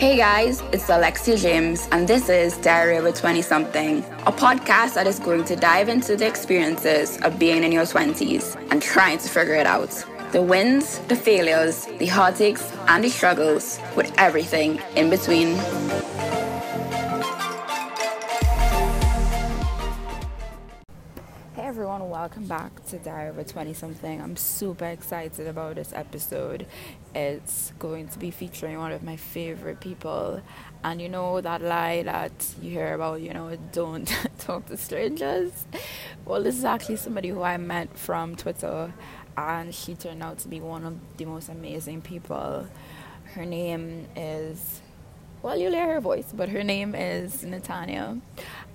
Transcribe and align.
Hey 0.00 0.16
guys, 0.16 0.62
it's 0.72 0.88
Alexia 0.88 1.36
James, 1.36 1.86
and 1.92 2.08
this 2.08 2.30
is 2.30 2.56
Diary 2.56 2.96
of 2.96 3.04
a 3.04 3.12
20 3.12 3.42
something, 3.42 3.98
a 4.24 4.32
podcast 4.32 4.94
that 4.94 5.06
is 5.06 5.18
going 5.18 5.44
to 5.44 5.54
dive 5.56 5.90
into 5.90 6.16
the 6.16 6.26
experiences 6.26 7.18
of 7.20 7.38
being 7.38 7.62
in 7.62 7.70
your 7.70 7.82
20s 7.82 8.56
and 8.70 8.80
trying 8.80 9.18
to 9.18 9.28
figure 9.28 9.56
it 9.56 9.66
out. 9.66 9.90
The 10.32 10.40
wins, 10.40 11.00
the 11.00 11.16
failures, 11.16 11.84
the 11.98 12.06
heartaches, 12.06 12.72
and 12.88 13.04
the 13.04 13.10
struggles, 13.10 13.78
with 13.94 14.10
everything 14.16 14.80
in 14.96 15.10
between. 15.10 15.58
Welcome 22.20 22.44
back 22.44 22.84
to 22.84 22.98
Diary 22.98 23.30
of 23.30 23.38
a 23.38 23.44
20 23.44 23.72
something. 23.72 24.20
I'm 24.20 24.36
super 24.36 24.84
excited 24.84 25.46
about 25.46 25.76
this 25.76 25.90
episode. 25.94 26.66
It's 27.14 27.72
going 27.78 28.08
to 28.08 28.18
be 28.18 28.30
featuring 28.30 28.76
one 28.76 28.92
of 28.92 29.02
my 29.02 29.16
favorite 29.16 29.80
people. 29.80 30.42
And 30.84 31.00
you 31.00 31.08
know 31.08 31.40
that 31.40 31.62
lie 31.62 32.02
that 32.02 32.32
you 32.60 32.72
hear 32.72 32.92
about, 32.92 33.22
you 33.22 33.32
know, 33.32 33.56
don't 33.72 34.04
talk 34.38 34.66
to 34.66 34.76
strangers? 34.76 35.64
Well, 36.26 36.42
this 36.42 36.58
is 36.58 36.64
actually 36.66 36.96
somebody 36.96 37.30
who 37.30 37.40
I 37.40 37.56
met 37.56 37.96
from 37.96 38.36
Twitter, 38.36 38.92
and 39.38 39.74
she 39.74 39.94
turned 39.94 40.22
out 40.22 40.40
to 40.40 40.48
be 40.48 40.60
one 40.60 40.84
of 40.84 40.98
the 41.16 41.24
most 41.24 41.48
amazing 41.48 42.02
people. 42.02 42.66
Her 43.32 43.46
name 43.46 44.08
is 44.14 44.82
well, 45.42 45.58
you'll 45.58 45.72
hear 45.72 45.94
her 45.94 46.00
voice, 46.00 46.32
but 46.34 46.48
her 46.50 46.62
name 46.62 46.94
is 46.94 47.44
Natania, 47.44 48.20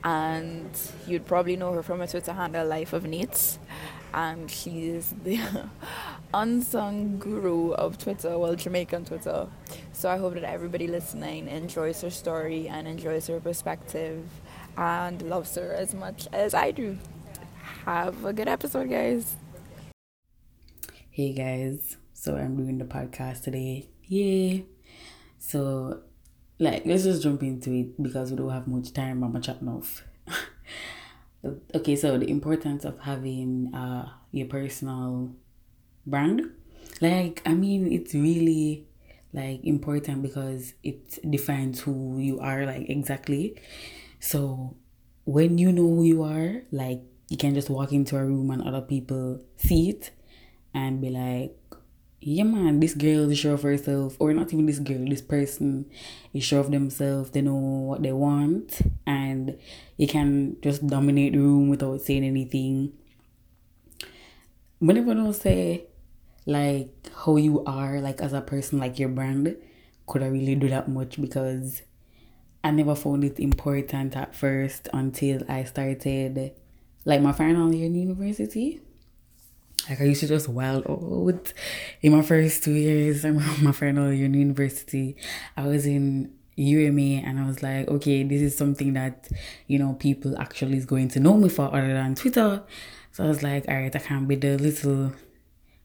and 0.04 0.70
you'd 1.08 1.26
probably 1.26 1.55
know 1.55 1.74
her 1.74 1.84
from 1.84 2.00
her 2.00 2.08
Twitter 2.08 2.34
handle 2.34 2.66
Life 2.66 2.94
of 2.94 3.05
Neats, 3.05 3.60
and 4.14 4.50
she's 4.50 5.14
the 5.24 5.40
unsung 6.34 7.20
guru 7.20 7.72
of 7.72 7.98
Twitter, 7.98 8.38
well, 8.40 8.55
Jamaican 8.55 9.05
Twitter. 9.05 9.48
So 9.94 10.10
I 10.10 10.18
hope 10.18 10.34
that 10.34 10.44
everybody 10.44 10.88
listening 10.88 11.48
enjoys 11.48 12.02
her 12.02 12.10
story 12.10 12.68
and 12.68 12.88
enjoys 12.88 13.27
her 13.27 13.40
perspective 13.40 14.24
and 14.77 15.22
loves 15.22 15.55
her 15.55 15.72
as 15.72 15.94
much 15.94 16.27
as 16.34 16.54
I 16.54 16.72
do. 16.72 16.98
Have 17.85 18.26
a 18.26 18.34
good 18.34 18.48
episode, 18.48 18.90
guys. 18.90 19.35
Hey 21.12 21.32
guys, 21.32 21.98
so 22.13 22.35
I'm 22.35 22.57
doing 22.57 22.79
the 22.79 22.85
podcast 22.85 23.44
today. 23.44 23.88
Yay! 24.07 24.66
So 25.38 26.02
like 26.59 26.85
let's 26.85 27.03
just 27.03 27.21
jump 27.23 27.43
into 27.43 27.71
it 27.73 28.01
because 28.01 28.31
we 28.31 28.37
don't 28.37 28.49
have 28.49 28.67
much 28.67 28.93
time. 28.93 29.23
I'm 29.23 29.41
chat 29.41 29.61
enough 29.61 30.03
okay 31.75 31.95
so 31.95 32.17
the 32.17 32.29
importance 32.29 32.85
of 32.85 32.99
having 32.99 33.73
uh 33.73 34.09
your 34.31 34.48
personal 34.48 35.31
brand. 36.05 36.51
Like 37.01 37.41
i 37.45 37.53
mean 37.53 37.91
it's 37.91 38.13
really 38.13 38.87
like 39.33 39.63
important 39.65 40.21
because 40.23 40.73
it 40.83 41.20
defines 41.29 41.81
who 41.81 42.20
you 42.20 42.39
are 42.39 42.65
like 42.65 42.89
exactly. 42.89 43.59
So 44.20 44.76
when 45.26 45.57
you 45.57 45.71
know 45.71 45.83
who 45.83 46.03
you 46.03 46.23
are 46.23 46.61
like 46.71 47.01
you 47.29 47.37
can 47.37 47.53
just 47.53 47.70
walk 47.70 47.91
into 47.91 48.15
a 48.17 48.23
room 48.26 48.51
and 48.51 48.61
other 48.63 48.81
people 48.81 49.41
see 49.57 49.89
it 49.89 50.11
and 50.73 51.01
be 51.01 51.09
like 51.09 51.57
yeah 52.27 52.43
man 52.43 52.79
this 52.79 52.95
girl 52.95 53.29
is 53.29 53.37
sure 53.37 53.54
of 53.54 53.62
herself 53.62 54.15
or 54.20 54.34
not 54.34 54.51
even 54.51 54.65
this 54.65 54.79
girl 54.79 55.05
this 55.07 55.21
person 55.21 55.85
is 56.34 56.43
sure 56.43 56.59
of 56.59 56.71
themselves 56.71 57.29
they 57.32 57.41
know 57.41 57.54
what 57.54 58.01
they 58.01 58.12
want 58.12 58.82
and 59.05 59.57
you 59.98 60.07
can 60.07 60.57
just 60.62 60.85
dominate 60.87 61.34
the 61.34 61.40
room 61.40 61.70
without 61.70 62.01
saying 62.01 62.23
anything. 62.23 62.93
Whenever 64.79 65.12
I 65.12 65.13
don't 65.13 65.34
say 65.34 65.85
like 66.45 66.91
how 67.16 67.38
you 67.38 67.63
are 67.66 68.01
like 68.01 68.22
as 68.22 68.34
a 68.34 68.41
person 68.41 68.79
like 68.79 69.00
your 69.00 69.09
brand 69.09 69.56
could 70.07 70.22
I 70.22 70.28
really 70.28 70.56
do 70.56 70.69
that 70.69 70.88
much? 70.88 71.19
Because 71.19 71.81
I 72.63 72.72
never 72.72 72.95
found 72.95 73.23
it 73.23 73.39
important 73.39 74.16
at 74.16 74.35
first 74.35 74.89
until 74.94 75.44
I 75.50 75.63
started 75.63 76.53
like 77.06 77.22
my 77.22 77.31
final 77.31 77.73
year 77.73 77.85
in 77.85 77.95
university 77.95 78.81
like 79.90 80.01
I 80.01 80.06
used 80.06 80.22
to 80.22 80.28
just 80.28 80.47
wild 80.50 80.85
out 80.90 81.53
in 82.01 82.12
my 82.12 82.22
first 82.22 82.63
two 82.63 82.73
years, 82.73 83.25
in 83.25 83.35
my 83.63 83.72
final 83.72 84.12
year 84.12 84.25
in 84.25 84.34
university. 84.34 85.16
I 85.56 85.68
was 85.68 85.85
in 85.85 86.34
UMA 86.56 87.22
and 87.25 87.40
I 87.40 87.46
was 87.46 87.62
like, 87.62 87.88
okay, 87.88 88.24
this 88.24 88.41
is 88.41 88.57
something 88.57 88.94
that, 88.94 89.28
you 89.68 89.78
know, 89.79 89.94
people 89.94 90.38
actually 90.40 90.78
is 90.78 90.85
going 90.85 91.09
to 91.09 91.19
know 91.19 91.38
me 91.38 91.50
for 91.50 91.68
other 91.68 91.94
than 91.94 92.16
Twitter. 92.16 92.63
So 93.12 93.24
I 93.24 93.28
was 93.28 93.44
like, 93.44 93.66
all 93.68 93.75
right, 93.75 93.95
I 93.95 94.00
can't 94.00 94.28
be 94.28 94.35
the 94.35 94.57
little 94.57 95.13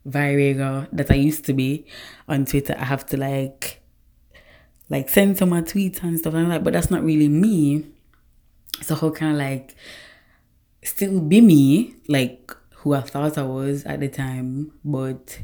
viral 0.08 0.88
that 0.92 1.10
I 1.10 1.14
used 1.14 1.44
to 1.46 1.52
be 1.52 1.86
on 2.28 2.44
Twitter. 2.46 2.74
I 2.78 2.84
have 2.84 3.04
to 3.06 3.16
like 3.16 3.80
like 4.88 5.08
send 5.08 5.38
some 5.38 5.50
my 5.50 5.62
tweets 5.62 6.02
and 6.02 6.18
stuff. 6.18 6.34
Like, 6.34 6.64
but 6.64 6.72
that's 6.72 6.90
not 6.90 7.04
really 7.04 7.28
me. 7.28 7.86
So 8.82 8.94
how 8.94 9.10
can 9.10 9.28
I 9.28 9.32
like 9.34 9.76
still 10.82 11.20
be 11.20 11.40
me? 11.40 11.96
Like 12.08 12.56
who 12.80 12.94
I 12.94 13.02
thought 13.02 13.36
I 13.36 13.42
was 13.42 13.84
at 13.84 14.00
the 14.00 14.08
time, 14.08 14.72
but 14.84 15.38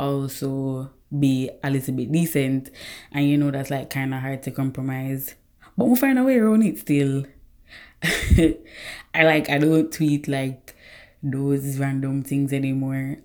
also 0.00 0.90
be 1.16 1.48
a 1.62 1.70
little 1.70 1.94
bit 1.94 2.10
decent. 2.10 2.70
And 3.12 3.28
you 3.28 3.38
know, 3.38 3.50
that's 3.50 3.70
like 3.70 3.90
kind 3.90 4.12
of 4.12 4.20
hard 4.20 4.42
to 4.44 4.50
compromise. 4.50 5.34
But 5.76 5.86
we'll 5.86 5.96
find 5.96 6.18
a 6.18 6.24
way 6.24 6.38
around 6.38 6.64
it 6.64 6.78
still. 6.78 7.24
I 8.02 9.24
like, 9.24 9.48
I 9.48 9.58
don't 9.58 9.92
tweet 9.92 10.26
like 10.26 10.74
those 11.22 11.78
random 11.78 12.24
things 12.24 12.52
anymore. 12.52 13.18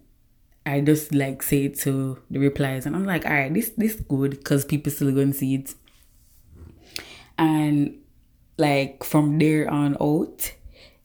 I 0.66 0.82
just 0.82 1.14
like 1.14 1.42
say 1.42 1.66
it 1.66 1.80
to 1.80 2.22
the 2.30 2.40
replies, 2.40 2.86
and 2.86 2.96
I'm 2.96 3.06
like, 3.06 3.26
all 3.26 3.32
right, 3.32 3.54
this 3.54 3.70
this 3.78 3.96
good 3.96 4.32
because 4.32 4.66
people 4.66 4.92
still 4.92 5.12
gonna 5.12 5.34
see 5.34 5.56
it. 5.56 5.74
And 7.38 8.00
like 8.58 9.04
from 9.04 9.40
there 9.40 9.72
on 9.72 9.96
out, 10.02 10.52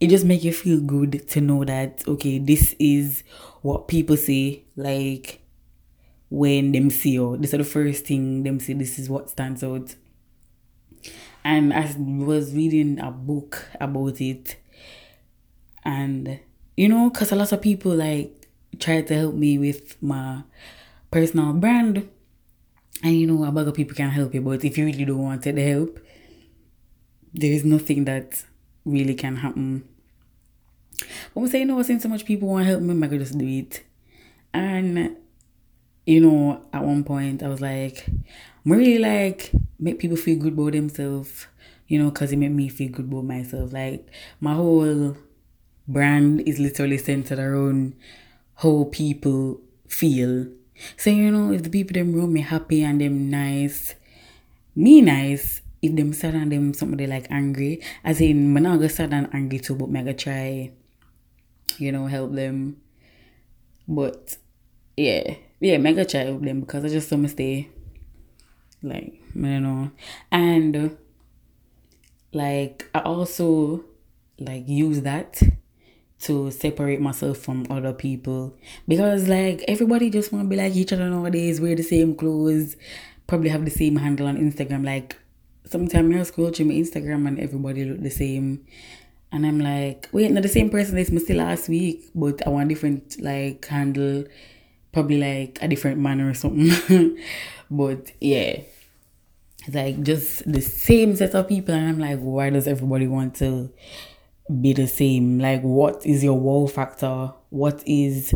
it 0.02 0.10
just 0.10 0.24
make 0.24 0.42
you 0.42 0.52
feel 0.52 0.80
good 0.80 1.28
to 1.28 1.40
know 1.40 1.64
that 1.64 2.02
okay 2.08 2.36
this 2.38 2.74
is 2.80 3.22
what 3.62 3.86
people 3.86 4.16
say 4.16 4.64
like 4.74 5.40
when 6.28 6.72
them 6.72 6.90
see 6.90 7.10
you. 7.10 7.36
This 7.36 7.52
is 7.52 7.58
the 7.58 7.64
first 7.64 8.06
thing 8.06 8.42
them 8.42 8.58
say 8.58 8.72
this 8.72 8.98
is 8.98 9.08
what 9.08 9.30
stands 9.30 9.62
out. 9.62 9.94
And 11.44 11.74
i 11.74 11.94
was 11.98 12.54
reading 12.54 12.98
a 12.98 13.10
book 13.10 13.68
about 13.80 14.20
it. 14.20 14.56
And 15.84 16.40
you 16.76 16.88
know 16.88 17.10
because 17.10 17.30
a 17.30 17.36
lot 17.36 17.52
of 17.52 17.62
people 17.62 17.94
like 17.94 18.48
try 18.80 19.02
to 19.02 19.14
help 19.14 19.34
me 19.34 19.58
with 19.58 20.02
my 20.02 20.42
personal 21.12 21.52
brand. 21.52 22.08
And 23.04 23.20
you 23.20 23.26
know 23.28 23.44
a 23.44 23.50
lot 23.50 23.68
of 23.68 23.74
people 23.74 23.94
can 23.94 24.10
help 24.10 24.34
you 24.34 24.40
but 24.40 24.64
if 24.64 24.76
you 24.76 24.84
really 24.86 25.04
don't 25.04 25.22
want 25.22 25.42
the 25.42 25.62
help 25.62 26.00
there 27.34 27.50
is 27.50 27.64
nothing 27.64 28.04
that 28.04 28.44
really 28.84 29.14
can 29.14 29.36
happen 29.36 29.88
but 31.34 31.40
I'm 31.40 31.48
saying, 31.48 31.68
you 31.68 31.74
know, 31.74 31.82
since 31.82 32.02
so 32.02 32.08
much 32.08 32.24
people 32.24 32.48
want 32.48 32.64
to 32.64 32.70
help 32.70 32.82
me, 32.82 33.04
I 33.04 33.08
could 33.08 33.20
just 33.20 33.36
do 33.36 33.46
it. 33.46 33.82
And, 34.54 35.16
you 36.06 36.20
know, 36.20 36.62
at 36.72 36.84
one 36.84 37.04
point 37.04 37.42
I 37.42 37.48
was 37.48 37.60
like, 37.60 38.06
I'm 38.08 38.72
really 38.72 38.98
like, 38.98 39.52
make 39.78 39.98
people 39.98 40.16
feel 40.16 40.38
good 40.38 40.52
about 40.54 40.72
themselves, 40.72 41.46
you 41.88 42.02
know, 42.02 42.10
because 42.10 42.32
it 42.32 42.36
made 42.36 42.52
me 42.52 42.68
feel 42.68 42.90
good 42.90 43.06
about 43.06 43.24
myself. 43.24 43.72
Like, 43.72 44.08
my 44.40 44.54
whole 44.54 45.16
brand 45.88 46.42
is 46.42 46.58
literally 46.58 46.98
centered 46.98 47.38
around 47.38 47.94
how 48.56 48.88
people 48.92 49.60
feel. 49.88 50.46
So, 50.96 51.10
you 51.10 51.30
know, 51.30 51.52
if 51.52 51.62
the 51.62 51.70
people 51.70 51.94
them 51.94 52.14
around 52.14 52.32
me 52.32 52.40
happy 52.40 52.82
and 52.82 53.00
them 53.00 53.30
nice, 53.30 53.94
me 54.74 55.00
nice, 55.00 55.60
if 55.82 55.94
them 55.96 56.12
sad 56.12 56.34
and 56.34 56.52
them 56.52 56.74
somebody 56.74 57.06
like 57.06 57.26
angry, 57.30 57.82
as 58.04 58.20
in, 58.20 58.56
I'm 58.56 58.62
not 58.62 58.76
gonna 58.76 58.88
sad 58.88 59.12
and 59.12 59.28
angry 59.32 59.58
too, 59.58 59.74
but 59.74 59.86
I'm 59.86 59.92
gonna 59.92 60.14
try 60.14 60.70
you 61.78 61.92
know, 61.92 62.06
help 62.06 62.32
them. 62.32 62.78
But 63.88 64.36
yeah, 64.96 65.34
yeah, 65.60 65.78
mega 65.78 66.04
chat 66.04 66.32
with 66.32 66.44
them 66.44 66.60
because 66.60 66.84
I 66.84 66.88
just 66.88 67.08
to 67.08 67.28
stay. 67.28 67.68
Like, 68.82 69.20
I 69.36 69.40
don't 69.40 69.62
know. 69.62 69.90
And 70.30 70.96
like 72.32 72.88
I 72.94 73.00
also 73.00 73.84
like 74.38 74.68
use 74.68 75.02
that 75.02 75.40
to 76.20 76.50
separate 76.50 77.00
myself 77.00 77.38
from 77.38 77.66
other 77.68 77.92
people 77.92 78.56
because 78.86 79.28
like 79.28 79.64
everybody 79.68 80.08
just 80.08 80.32
want 80.32 80.44
to 80.44 80.48
be 80.48 80.56
like 80.56 80.74
each 80.74 80.92
other 80.92 81.08
nowadays 81.08 81.60
wear 81.60 81.74
the 81.74 81.82
same 81.82 82.14
clothes 82.14 82.76
probably 83.26 83.48
have 83.48 83.64
the 83.64 83.70
same 83.70 83.96
handle 83.96 84.26
on 84.26 84.36
instagram 84.36 84.84
like 84.84 85.16
sometimes 85.64 86.14
you 86.14 86.24
scroll 86.24 86.50
through 86.50 86.66
my 86.66 86.74
instagram 86.74 87.26
and 87.26 87.40
everybody 87.40 87.84
look 87.84 88.00
the 88.02 88.10
same 88.10 88.64
and 89.32 89.46
I'm 89.46 89.58
like, 89.58 90.10
wait, 90.12 90.30
not 90.30 90.42
the 90.42 90.48
same 90.48 90.68
person 90.68 90.98
as 90.98 91.10
me 91.10 91.34
last 91.34 91.70
week, 91.70 92.10
but 92.14 92.46
I 92.46 92.50
want 92.50 92.68
different 92.68 93.18
like 93.20 93.64
handle, 93.64 94.24
probably 94.92 95.18
like 95.18 95.58
a 95.62 95.68
different 95.68 95.98
manner 95.98 96.28
or 96.28 96.34
something. 96.34 97.18
but 97.70 98.12
yeah. 98.20 98.60
It's 99.64 99.74
like 99.74 100.02
just 100.02 100.50
the 100.50 100.60
same 100.60 101.16
set 101.16 101.34
of 101.34 101.48
people 101.48 101.74
and 101.74 101.88
I'm 101.88 101.98
like, 101.98 102.18
why 102.18 102.50
does 102.50 102.66
everybody 102.66 103.06
want 103.06 103.36
to 103.36 103.72
be 104.60 104.74
the 104.74 104.86
same? 104.86 105.38
Like 105.38 105.62
what 105.62 106.04
is 106.04 106.22
your 106.22 106.38
wow 106.38 106.66
factor? 106.66 107.32
What 107.48 107.82
is 107.86 108.34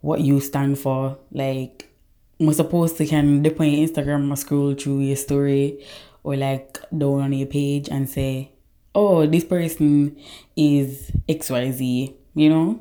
what 0.00 0.20
you 0.20 0.40
stand 0.40 0.78
for? 0.78 1.18
Like 1.30 1.92
I'm 2.40 2.52
supposed 2.54 2.96
to 2.98 3.06
can 3.06 3.42
dip 3.42 3.60
on 3.60 3.68
your 3.68 3.86
Instagram 3.86 4.32
or 4.32 4.36
scroll 4.36 4.74
through 4.74 5.00
your 5.00 5.16
story 5.16 5.84
or 6.24 6.36
like 6.36 6.78
down 6.96 7.20
on 7.20 7.32
your 7.34 7.48
page 7.48 7.88
and 7.90 8.08
say, 8.08 8.51
oh, 8.94 9.26
this 9.26 9.44
person 9.44 10.16
is 10.56 11.10
XYZ, 11.28 12.14
you 12.34 12.48
know? 12.48 12.80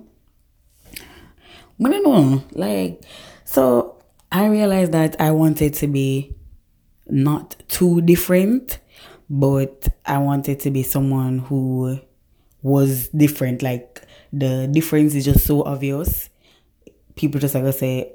But 1.80 1.94
I 1.94 1.98
know, 1.98 2.44
like, 2.52 3.04
so 3.44 3.98
I 4.31 4.46
realized 4.48 4.92
that 4.92 5.19
I 5.19 5.31
wanted 5.31 5.74
to 5.75 5.88
be 5.88 6.36
not 7.08 7.56
too 7.68 8.02
different, 8.02 8.80
but 9.30 9.88
I 10.06 10.19
wanted 10.19 10.60
to 10.62 10.72
be 10.72 10.84
someone 10.84 11.40
who 11.40 12.00
was 12.62 13.10
different. 13.10 13.62
Like, 13.62 14.04
the 14.31 14.68
difference 14.72 15.16
is 15.16 15.25
just 15.25 15.46
so 15.46 15.63
obvious. 15.63 16.30
People 17.16 17.40
just 17.40 17.56
like 17.56 17.63
to 17.63 17.74
say, 17.74 18.13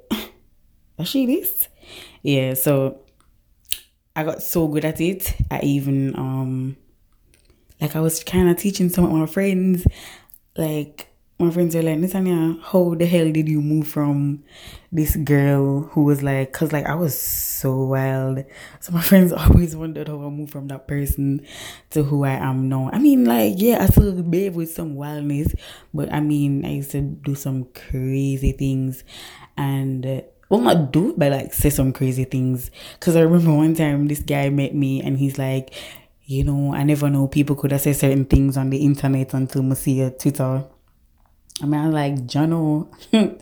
is 0.99 1.09
she 1.09 1.27
this? 1.27 1.69
Yeah, 2.23 2.55
so 2.55 3.01
I 4.15 4.25
got 4.25 4.43
so 4.43 4.69
good 4.69 4.85
at 4.85 5.01
it. 5.01 5.37
I 5.51 5.61
even 5.61 6.17
um 6.19 6.77
like 7.81 7.97
I 7.97 8.01
was 8.01 8.23
kind 8.25 8.49
of 8.49 8.57
teaching 8.57 8.89
some 8.89 9.05
of 9.05 9.13
my 9.13 9.27
friends, 9.27 9.87
like 10.57 11.09
my 11.39 11.51
friends 11.51 11.75
were 11.75 11.83
like, 11.83 11.99
Natanya, 11.99 12.59
how 12.63 12.95
the 12.95 13.05
hell 13.05 13.31
did 13.31 13.47
you 13.47 13.61
move 13.61 13.87
from 13.87 14.43
this 14.91 15.17
girl 15.17 15.83
who 15.83 16.05
was 16.05 16.23
like, 16.23 16.51
cause 16.55 16.73
like 16.73 16.87
I 16.87 16.95
was 16.95 17.19
so 17.19 17.85
wild. 17.85 18.43
So 18.81 18.93
my 18.93 19.03
friends 19.03 19.33
always 19.33 19.77
wondered 19.77 20.09
how 20.09 20.17
I 20.25 20.31
moved 20.31 20.53
from 20.53 20.69
that 20.69 20.89
person 20.89 21.47
to 21.91 22.05
who 22.05 22.25
I 22.25 22.33
am 22.33 22.71
now. 22.71 22.89
I 22.91 22.99
mean, 22.99 23.27
like, 23.27 23.55
yeah, 23.57 23.83
I 23.83 23.87
still 23.87 24.23
behave 24.23 24.57
with 24.57 24.71
some 24.71 24.95
wildness, 24.95 25.55
but 25.93 26.11
I 26.11 26.21
mean, 26.21 26.65
I 26.65 26.71
used 26.71 26.93
to 26.93 27.03
do 27.03 27.35
some 27.35 27.67
crazy 27.75 28.53
things 28.53 29.05
and. 29.57 30.07
Uh, 30.07 30.21
well 30.49 30.61
not 30.61 30.93
do 30.93 31.13
but 31.17 31.33
like 31.33 31.53
say 31.53 31.69
some 31.69 31.93
crazy 31.93 32.23
things 32.23 32.71
because 32.93 33.17
i 33.17 33.21
remember 33.21 33.53
one 33.53 33.75
time 33.75 34.07
this 34.07 34.21
guy 34.21 34.49
met 34.49 34.73
me 34.77 35.03
and 35.03 35.19
he's 35.19 35.39
like 35.39 35.75
you 36.27 36.45
know 36.45 36.75
i 36.75 36.83
never 36.83 37.09
know 37.09 37.27
people 37.27 37.57
could 37.57 37.73
have 37.73 37.81
said 37.81 37.97
certain 37.97 38.25
things 38.25 38.57
on 38.57 38.71
the 38.71 38.79
internet 38.79 39.33
until 39.35 39.71
I 39.71 39.75
see 39.75 40.01
a 40.01 40.11
twitter 40.11 40.65
i 41.63 41.67
mean 41.67 41.81
i'm 41.81 41.93
like 41.93 42.15
jono 42.27 42.89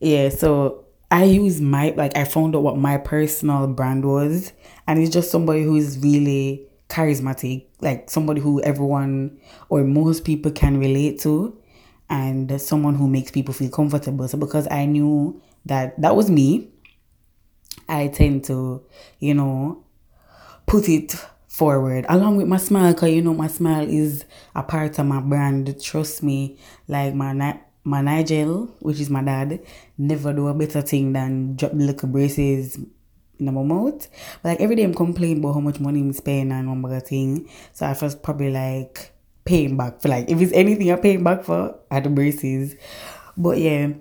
yeah 0.00 0.28
so 0.28 0.84
i 1.10 1.24
use 1.24 1.60
my 1.60 1.94
like 1.96 2.16
i 2.16 2.24
found 2.24 2.54
out 2.54 2.62
what 2.62 2.76
my 2.76 2.98
personal 2.98 3.66
brand 3.66 4.04
was 4.04 4.52
and 4.86 4.98
it's 4.98 5.10
just 5.10 5.30
somebody 5.30 5.62
who's 5.62 5.98
really 5.98 6.66
charismatic 6.88 7.66
like 7.80 8.10
somebody 8.10 8.40
who 8.40 8.60
everyone 8.62 9.38
or 9.68 9.82
most 9.82 10.24
people 10.24 10.52
can 10.52 10.78
relate 10.78 11.18
to 11.20 11.56
and 12.08 12.60
someone 12.60 12.94
who 12.94 13.08
makes 13.08 13.30
people 13.30 13.54
feel 13.54 13.70
comfortable 13.70 14.28
so 14.28 14.36
because 14.36 14.68
i 14.70 14.84
knew 14.84 15.40
that 15.66 16.00
that 16.00 16.16
was 16.16 16.30
me. 16.30 16.70
I 17.88 18.08
tend 18.08 18.44
to, 18.44 18.82
you 19.18 19.34
know, 19.34 19.84
put 20.66 20.88
it 20.88 21.14
forward 21.56 22.04
along 22.10 22.36
with 22.36 22.46
my 22.46 22.58
smile 22.58 22.92
because 22.92 23.10
you 23.10 23.22
know 23.22 23.32
my 23.32 23.46
smile 23.46 23.88
is 23.88 24.26
a 24.54 24.62
part 24.62 24.98
of 24.98 25.06
my 25.06 25.20
brand 25.20 25.80
trust 25.82 26.22
me. 26.22 26.58
Like 26.86 27.14
my 27.14 27.58
my 27.82 28.02
nigel 28.02 28.66
which 28.80 29.00
is 29.00 29.08
my 29.08 29.22
dad 29.22 29.64
never 29.96 30.32
do 30.34 30.48
a 30.48 30.54
better 30.54 30.82
thing 30.82 31.12
than 31.14 31.56
drop 31.56 31.72
little 31.72 32.08
braces 32.10 32.78
in 33.38 33.54
my 33.54 33.62
mouth. 33.62 34.06
But 34.42 34.50
like 34.50 34.60
every 34.60 34.76
day 34.76 34.82
i'm 34.82 34.92
complaining 34.92 35.38
about 35.38 35.54
how 35.54 35.60
much 35.60 35.80
money 35.80 36.00
i'm 36.00 36.12
spending 36.12 36.52
and 36.52 36.68
one 36.68 36.84
other 36.84 37.00
thing. 37.00 37.48
So 37.72 37.86
i 37.86 37.94
first 37.94 38.22
probably 38.22 38.50
like 38.50 39.12
paying 39.46 39.78
back 39.78 40.02
for 40.02 40.08
like 40.08 40.28
if 40.28 40.38
it's 40.42 40.52
anything 40.52 40.90
i'm 40.90 41.00
paying 41.00 41.24
back 41.24 41.44
for 41.44 41.74
at 41.90 42.04
the 42.04 42.10
braces. 42.10 42.76
But 43.36 43.58
yeah. 43.58 43.92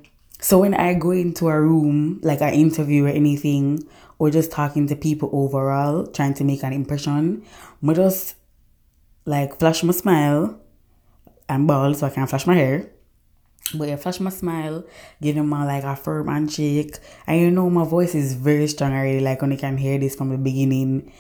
So 0.41 0.59
when 0.59 0.73
I 0.73 0.93
go 0.93 1.11
into 1.11 1.47
a 1.47 1.59
room, 1.59 2.19
like 2.21 2.41
an 2.41 2.53
interview 2.53 3.05
or 3.05 3.07
anything, 3.07 3.87
or 4.17 4.29
just 4.29 4.51
talking 4.51 4.87
to 4.87 4.95
people 4.95 5.29
overall, 5.33 6.07
trying 6.07 6.33
to 6.35 6.43
make 6.43 6.63
an 6.63 6.73
impression, 6.73 7.43
I 7.87 7.93
just 7.93 8.35
like 9.25 9.59
flash 9.59 9.83
my 9.83 9.93
smile 9.93 10.59
and 11.49 11.67
bald 11.67 11.97
so 11.97 12.07
I 12.07 12.09
can't 12.09 12.29
flash 12.29 12.47
my 12.47 12.55
hair. 12.55 12.89
But 13.73 13.89
yeah, 13.89 13.95
flash 13.95 14.19
my 14.19 14.29
smile, 14.29 14.85
give 15.21 15.35
them 15.35 15.49
my 15.49 15.65
like 15.65 15.83
a 15.83 15.95
firm 15.95 16.27
handshake. 16.27 16.97
And 17.25 17.41
you 17.41 17.51
know 17.51 17.69
my 17.69 17.83
voice 17.83 18.13
is 18.13 18.33
very 18.33 18.67
strong 18.67 18.93
already, 18.93 19.19
like 19.19 19.41
when 19.41 19.51
you 19.51 19.57
can 19.57 19.77
hear 19.77 19.97
this 19.97 20.15
from 20.15 20.29
the 20.29 20.37
beginning. 20.37 21.11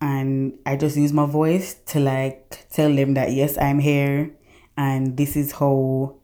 And 0.00 0.58
I 0.66 0.76
just 0.76 0.96
use 0.96 1.12
my 1.12 1.26
voice 1.26 1.74
to 1.86 2.00
like 2.00 2.66
tell 2.70 2.94
them 2.94 3.14
that 3.14 3.32
yes, 3.32 3.56
I'm 3.56 3.78
here 3.78 4.34
and 4.76 5.16
this 5.16 5.36
is 5.36 5.52
how 5.52 6.16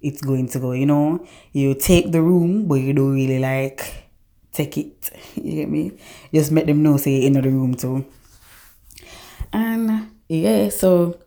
it's 0.00 0.20
going 0.20 0.48
to 0.50 0.58
go. 0.58 0.72
You 0.72 0.86
know, 0.86 1.26
you 1.52 1.74
take 1.74 2.12
the 2.12 2.22
room, 2.22 2.68
but 2.68 2.76
you 2.76 2.92
don't 2.92 3.14
really 3.14 3.40
like 3.40 4.01
take 4.52 4.78
it. 4.78 5.10
You 5.36 5.52
get 5.52 5.70
me? 5.70 5.92
Just 6.32 6.52
make 6.52 6.66
them 6.66 6.82
know, 6.82 6.96
say 6.96 7.24
in 7.24 7.34
the 7.34 7.42
room 7.42 7.74
too. 7.74 8.04
And 9.52 10.10
yeah, 10.28 10.68
so 10.68 11.18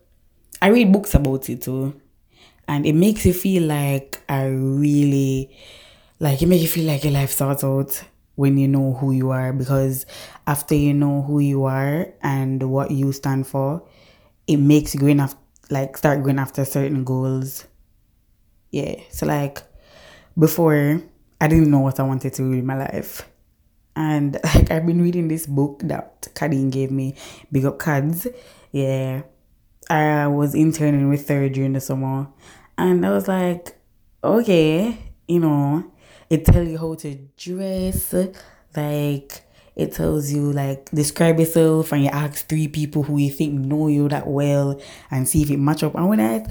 I 0.60 0.68
read 0.68 0.92
books 0.92 1.14
about 1.14 1.48
it 1.48 1.62
too, 1.62 2.00
and 2.66 2.86
it 2.86 2.94
makes 2.94 3.24
you 3.26 3.32
feel 3.32 3.64
like 3.64 4.20
I 4.28 4.46
really, 4.46 5.56
like 6.18 6.42
it 6.42 6.46
makes 6.46 6.62
you 6.62 6.68
feel 6.68 6.86
like 6.86 7.04
your 7.04 7.12
life 7.12 7.30
starts 7.30 7.62
out 7.62 8.02
when 8.34 8.58
you 8.58 8.68
know 8.68 8.92
who 8.94 9.12
you 9.12 9.30
are 9.30 9.52
because 9.52 10.04
after 10.46 10.74
you 10.74 10.92
know 10.92 11.22
who 11.22 11.38
you 11.40 11.64
are 11.64 12.08
and 12.22 12.62
what 12.70 12.90
you 12.90 13.12
stand 13.12 13.46
for, 13.46 13.82
it 14.46 14.56
makes 14.56 14.94
you 14.94 15.00
going 15.00 15.20
after 15.20 15.38
like 15.70 15.96
start 15.96 16.22
going 16.22 16.38
after 16.38 16.64
certain 16.64 17.02
goals 17.02 17.66
yeah 18.70 18.94
so 19.10 19.26
like 19.26 19.62
before 20.38 21.00
i 21.40 21.48
didn't 21.48 21.70
know 21.70 21.80
what 21.80 22.00
i 22.00 22.02
wanted 22.02 22.32
to 22.34 22.42
do 22.42 22.52
in 22.52 22.66
my 22.66 22.76
life. 22.76 23.28
And 23.94 24.38
like 24.44 24.70
i've 24.70 24.86
been 24.86 25.02
reading 25.02 25.28
this 25.28 25.46
book 25.46 25.80
that 25.84 26.22
Kadeen 26.34 26.70
gave 26.70 26.90
me 26.90 27.14
big 27.50 27.64
up 27.64 27.78
Cads 27.78 28.26
yeah. 28.72 29.22
I 29.88 30.26
was 30.26 30.54
interning 30.54 31.08
with 31.08 31.28
her 31.28 31.48
during 31.48 31.72
the 31.72 31.80
summer. 31.80 32.28
And 32.76 33.06
i 33.06 33.10
was 33.10 33.28
like 33.28 33.78
okay 34.22 34.98
you 35.28 35.38
know 35.38 35.90
it 36.28 36.44
tells 36.44 36.68
you 36.68 36.78
how 36.78 36.94
to 36.94 37.14
dress. 37.36 38.14
Like 38.74 39.42
it 39.74 39.92
tells 39.92 40.32
you 40.32 40.52
like 40.52 40.90
describe 40.90 41.38
yourself 41.38 41.92
and 41.92 42.04
you 42.04 42.10
ask 42.10 42.48
three 42.48 42.68
people 42.68 43.02
who 43.02 43.18
you 43.18 43.30
think 43.30 43.54
know 43.54 43.88
you 43.88 44.08
that 44.08 44.26
well 44.26 44.80
and 45.10 45.28
see 45.28 45.42
if 45.42 45.50
it 45.50 45.58
match 45.58 45.82
up. 45.82 45.94
And 45.94 46.08
when 46.08 46.20
i 46.20 46.46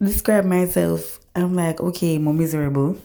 describe 0.00 0.44
myself 0.44 1.20
I'm 1.34 1.54
like, 1.54 1.80
okay, 1.80 2.16
I'm 2.16 2.36
miserable. 2.36 2.98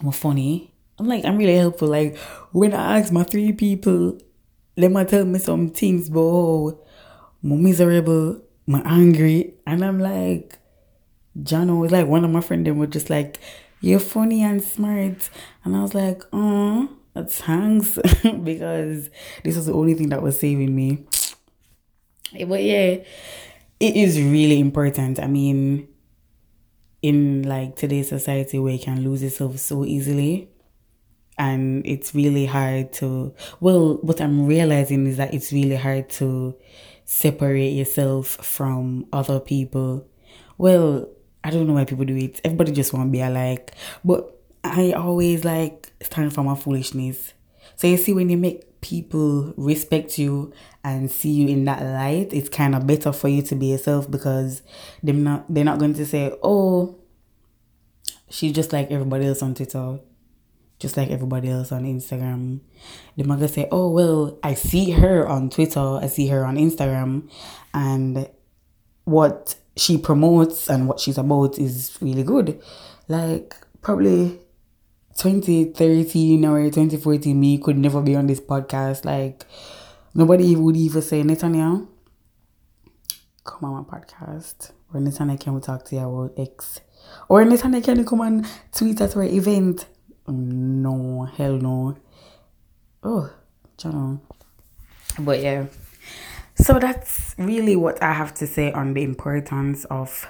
I'm 0.00 0.12
funny. 0.12 0.72
I'm 0.98 1.06
like, 1.06 1.24
I'm 1.24 1.36
really 1.36 1.56
helpful. 1.56 1.88
Like, 1.88 2.16
when 2.52 2.74
I 2.74 2.98
ask 2.98 3.12
my 3.12 3.22
three 3.22 3.52
people, 3.52 4.18
let 4.76 4.90
me 4.90 5.04
tell 5.04 5.24
me 5.24 5.38
some 5.38 5.70
things 5.70 6.08
but 6.08 6.20
oh, 6.20 6.80
I'm 7.42 7.62
miserable, 7.62 8.40
I'm 8.68 8.82
angry. 8.86 9.54
And 9.66 9.84
I'm 9.84 9.98
like, 9.98 10.58
John 11.42 11.78
was 11.78 11.92
like, 11.92 12.06
one 12.06 12.24
of 12.24 12.30
my 12.30 12.40
friends, 12.40 12.64
them 12.64 12.78
were 12.78 12.86
just 12.86 13.10
like, 13.10 13.38
you're 13.80 14.00
funny 14.00 14.42
and 14.42 14.62
smart. 14.62 15.30
And 15.64 15.76
I 15.76 15.82
was 15.82 15.94
like, 15.94 16.22
oh, 16.32 16.88
thanks. 17.28 17.98
because 18.44 19.10
this 19.44 19.56
was 19.56 19.66
the 19.66 19.72
only 19.72 19.94
thing 19.94 20.10
that 20.10 20.22
was 20.22 20.38
saving 20.38 20.74
me. 20.74 21.06
But 22.46 22.62
yeah, 22.62 23.02
it 23.80 23.96
is 23.96 24.20
really 24.20 24.60
important. 24.60 25.18
I 25.18 25.26
mean, 25.26 25.88
in 27.02 27.42
like 27.42 27.76
today's 27.76 28.08
society 28.08 28.58
where 28.58 28.72
you 28.72 28.78
can 28.78 29.02
lose 29.02 29.22
yourself 29.22 29.58
so 29.58 29.84
easily 29.84 30.48
and 31.38 31.86
it's 31.86 32.14
really 32.14 32.44
hard 32.44 32.92
to 32.92 33.34
well 33.60 33.94
what 34.02 34.20
i'm 34.20 34.46
realizing 34.46 35.06
is 35.06 35.16
that 35.16 35.32
it's 35.32 35.52
really 35.52 35.76
hard 35.76 36.08
to 36.10 36.54
separate 37.10 37.70
yourself 37.70 38.28
from 38.36 39.04
other 39.12 39.40
people. 39.40 40.06
Well 40.58 41.08
i 41.42 41.50
don't 41.50 41.66
know 41.66 41.74
why 41.74 41.84
people 41.84 42.04
do 42.04 42.16
it. 42.16 42.40
Everybody 42.44 42.70
just 42.70 42.92
want 42.92 43.08
to 43.08 43.10
be 43.10 43.20
alike. 43.20 43.72
But 44.04 44.38
i 44.62 44.92
always 44.92 45.44
like 45.44 45.92
stand 46.00 46.32
for 46.32 46.44
my 46.44 46.54
foolishness. 46.54 47.34
So 47.74 47.88
you 47.88 47.96
see 47.96 48.14
when 48.14 48.28
you 48.28 48.36
make 48.36 48.62
people 48.80 49.52
respect 49.56 50.18
you 50.18 50.52
and 50.82 51.10
see 51.10 51.30
you 51.30 51.48
in 51.48 51.64
that 51.64 51.82
light, 51.82 52.32
it's 52.32 52.48
kind 52.48 52.74
of 52.74 52.86
better 52.86 53.12
for 53.12 53.28
you 53.28 53.42
to 53.42 53.54
be 53.54 53.66
yourself 53.66 54.10
because 54.10 54.62
they're 55.02 55.14
not 55.14 55.44
they're 55.52 55.64
not 55.64 55.78
going 55.78 55.94
to 55.94 56.06
say, 56.06 56.32
"Oh, 56.42 56.96
she's 58.28 58.52
just 58.52 58.72
like 58.72 58.90
everybody 58.90 59.26
else 59.26 59.42
on 59.42 59.54
Twitter, 59.54 60.00
just 60.78 60.96
like 60.96 61.10
everybody 61.10 61.50
else 61.50 61.72
on 61.72 61.84
Instagram." 61.84 62.60
They're 63.16 63.26
not 63.26 63.36
gonna 63.36 63.48
say, 63.48 63.68
"Oh, 63.70 63.90
well, 63.90 64.38
I 64.42 64.54
see 64.54 64.92
her 64.92 65.28
on 65.28 65.50
Twitter, 65.50 65.98
I 66.02 66.06
see 66.06 66.28
her 66.28 66.44
on 66.44 66.56
Instagram, 66.56 67.30
and 67.74 68.28
what 69.04 69.56
she 69.76 69.98
promotes 69.98 70.68
and 70.68 70.88
what 70.88 71.00
she's 71.00 71.18
about 71.18 71.58
is 71.58 71.98
really 72.00 72.22
good." 72.22 72.60
Like 73.08 73.54
probably 73.82 74.38
2013 75.20 76.44
or 76.46 76.62
2014 76.64 77.38
me 77.38 77.58
could 77.58 77.76
never 77.76 78.00
be 78.00 78.16
on 78.16 78.26
this 78.26 78.40
podcast. 78.40 79.04
Like 79.04 79.44
nobody 80.14 80.56
would 80.56 80.76
even 80.76 81.02
say, 81.02 81.22
Netanyahu, 81.22 81.86
come 83.44 83.64
on 83.70 83.86
my 83.86 83.98
podcast. 83.98 84.72
Or 84.92 85.00
Netanyahu, 85.00 85.38
can 85.38 85.54
we 85.54 85.60
talk 85.60 85.84
to 85.86 85.96
you 85.96 86.02
about 86.08 86.38
X? 86.38 86.80
Or 87.28 87.44
Netanyahu, 87.44 87.84
can 87.84 87.98
you 87.98 88.04
come 88.04 88.22
and 88.22 88.46
tweet 88.72 89.00
at 89.02 89.14
our 89.14 89.24
event? 89.24 89.86
no, 90.26 91.28
hell 91.36 91.56
no. 91.56 91.96
Oh, 93.02 93.30
channel. 93.76 94.22
But 95.18 95.40
yeah. 95.40 95.66
So 96.54 96.78
that's 96.78 97.34
really 97.38 97.76
what 97.76 98.02
I 98.02 98.12
have 98.12 98.32
to 98.34 98.46
say 98.46 98.72
on 98.72 98.94
the 98.94 99.02
importance 99.02 99.84
of 99.86 100.28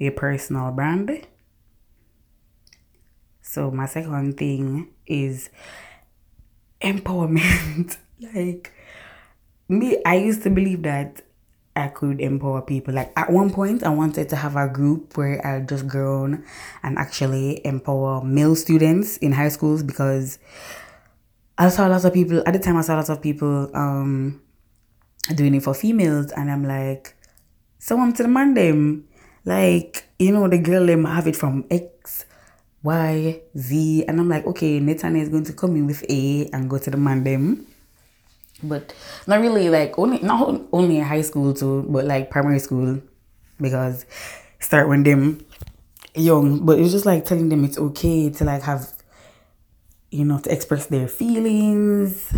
a 0.00 0.10
personal 0.10 0.70
brand. 0.72 1.26
So 3.42 3.70
my 3.70 3.86
second 3.86 4.38
thing 4.38 4.88
is 5.06 5.50
empowerment. 6.80 7.96
like 8.34 8.72
me, 9.68 10.00
I 10.06 10.16
used 10.16 10.42
to 10.44 10.50
believe 10.50 10.82
that 10.84 11.22
I 11.74 11.88
could 11.88 12.20
empower 12.20 12.62
people. 12.62 12.94
Like 12.94 13.12
at 13.16 13.30
one 13.30 13.50
point, 13.50 13.82
I 13.82 13.88
wanted 13.88 14.28
to 14.30 14.36
have 14.36 14.56
a 14.56 14.68
group 14.68 15.16
where 15.16 15.44
I 15.46 15.60
just 15.60 15.88
grown 15.88 16.44
and 16.82 16.98
actually 16.98 17.64
empower 17.66 18.22
male 18.22 18.54
students 18.54 19.16
in 19.18 19.32
high 19.32 19.48
schools 19.48 19.82
because 19.82 20.38
I 21.56 21.68
saw 21.68 21.86
lots 21.86 22.04
of 22.04 22.12
people 22.12 22.42
at 22.46 22.52
the 22.52 22.58
time. 22.58 22.76
I 22.76 22.82
saw 22.82 22.96
lots 22.96 23.08
of 23.08 23.22
people 23.22 23.70
um 23.74 24.42
doing 25.34 25.54
it 25.54 25.62
for 25.62 25.74
females, 25.74 26.30
and 26.32 26.50
I'm 26.50 26.64
like, 26.64 27.16
so 27.78 27.98
I'm 27.98 28.12
to 28.14 28.22
demand 28.22 28.56
them. 28.56 29.08
Like 29.44 30.06
you 30.18 30.32
know, 30.32 30.48
the 30.48 30.58
girl 30.58 30.86
them 30.86 31.04
have 31.04 31.26
it 31.26 31.36
from 31.36 31.64
X, 31.70 32.26
Y, 32.82 33.40
Z, 33.56 34.04
and 34.08 34.20
I'm 34.20 34.28
like, 34.28 34.46
okay, 34.46 34.80
Nathan 34.80 35.16
is 35.16 35.28
going 35.28 35.44
to 35.44 35.52
come 35.52 35.76
in 35.76 35.86
with 35.86 36.04
A 36.08 36.48
and 36.52 36.68
go 36.68 36.78
to 36.78 36.90
the 36.90 36.96
man 36.96 37.24
them 37.24 37.66
but 38.62 38.94
not 39.26 39.40
really 39.40 39.68
like 39.68 39.98
only 39.98 40.18
not 40.20 40.60
only 40.72 40.98
in 40.98 41.04
high 41.04 41.22
school 41.22 41.52
too, 41.52 41.84
but 41.88 42.04
like 42.04 42.30
primary 42.30 42.58
school 42.58 43.00
because 43.60 44.06
start 44.60 44.88
when 44.88 45.02
them 45.02 45.44
young. 46.14 46.64
But 46.64 46.78
it's 46.78 46.92
just 46.92 47.06
like 47.06 47.24
telling 47.24 47.48
them 47.48 47.64
it's 47.64 47.78
okay 47.78 48.30
to 48.30 48.44
like 48.44 48.62
have 48.62 48.92
you 50.10 50.24
know 50.24 50.38
to 50.38 50.52
express 50.52 50.86
their 50.86 51.08
feelings 51.08 52.32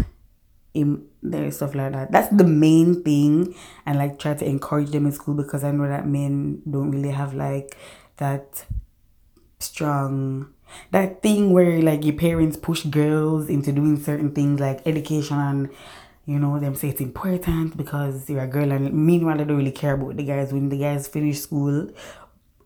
in 0.73 1.07
their 1.23 1.51
stuff 1.51 1.75
like 1.75 1.93
that. 1.93 2.11
That's 2.11 2.35
the 2.35 2.45
main 2.45 3.03
thing 3.03 3.55
and 3.87 3.99
like 3.99 4.19
try 4.19 4.35
to 4.35 4.45
encourage 4.45 4.91
them 4.91 5.07
in 5.07 5.13
school 5.13 5.35
because 5.35 5.63
I 5.63 5.71
know 5.71 5.87
that 5.87 6.07
men 6.07 6.63
don't 6.69 6.91
really 6.91 7.11
have 7.11 7.35
like 7.35 7.77
that 8.17 8.65
strong 9.65 10.49
that 10.91 11.23
thing 11.23 11.53
where 11.53 11.81
like 11.83 12.05
your 12.05 12.15
parents 12.15 12.57
push 12.57 12.83
girls 12.85 13.49
into 13.49 13.71
doing 13.71 14.03
certain 14.03 14.33
things 14.33 14.61
like 14.61 14.87
education 14.87 15.39
and 15.39 15.69
you 16.27 16.39
know, 16.39 16.59
them 16.59 16.75
say 16.75 16.89
it's 16.89 17.01
important 17.01 17.77
because 17.77 18.29
you're 18.31 18.43
a 18.43 18.47
girl, 18.47 18.73
and 18.73 18.93
meanwhile, 18.95 19.37
they 19.37 19.45
don't 19.45 19.59
really 19.59 19.71
care 19.71 19.95
about 19.95 20.17
the 20.17 20.25
guys 20.25 20.53
when 20.53 20.71
the 20.71 20.79
guys 20.79 21.07
finish 21.07 21.41
school. 21.41 21.91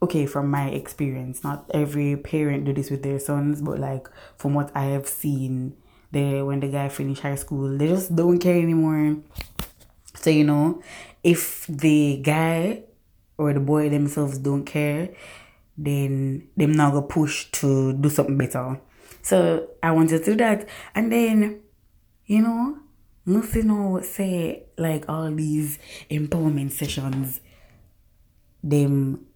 Okay, 0.00 0.26
from 0.26 0.48
my 0.48 0.68
experience, 0.68 1.42
not 1.42 1.68
every 1.74 2.16
parent 2.16 2.64
do 2.64 2.72
this 2.72 2.88
with 2.88 3.02
their 3.02 3.18
sons, 3.18 3.60
but 3.60 3.80
like 3.80 4.08
from 4.36 4.54
what 4.54 4.70
I 4.76 4.84
have 4.84 5.08
seen, 5.08 5.76
they 6.12 6.40
when 6.40 6.60
the 6.60 6.68
guy 6.68 6.88
finish 6.88 7.18
high 7.18 7.34
school, 7.34 7.76
they 7.76 7.88
just 7.88 8.14
don't 8.14 8.38
care 8.38 8.56
anymore. 8.56 9.16
So 10.14 10.30
you 10.30 10.44
know, 10.44 10.80
if 11.24 11.66
the 11.66 12.20
guy 12.22 12.84
or 13.38 13.52
the 13.52 13.60
boy 13.60 13.88
themselves 13.88 14.38
don't 14.38 14.64
care, 14.64 15.10
then 15.78 16.48
them 16.56 16.72
now 16.72 16.90
go 16.90 17.02
push 17.02 17.50
to 17.52 17.94
do 17.94 18.10
something 18.10 18.36
better. 18.36 18.80
So 19.22 19.68
I 19.82 19.92
wanted 19.92 20.24
to 20.24 20.32
do 20.32 20.36
that, 20.36 20.68
and 20.94 21.10
then 21.12 21.60
you 22.26 22.42
know 22.42 22.78
nothing 23.24 23.68
know 23.68 24.00
say 24.02 24.64
like 24.76 25.04
all 25.08 25.30
these 25.30 25.78
empowerment 26.10 26.72
sessions 26.72 27.40
them 28.62 29.26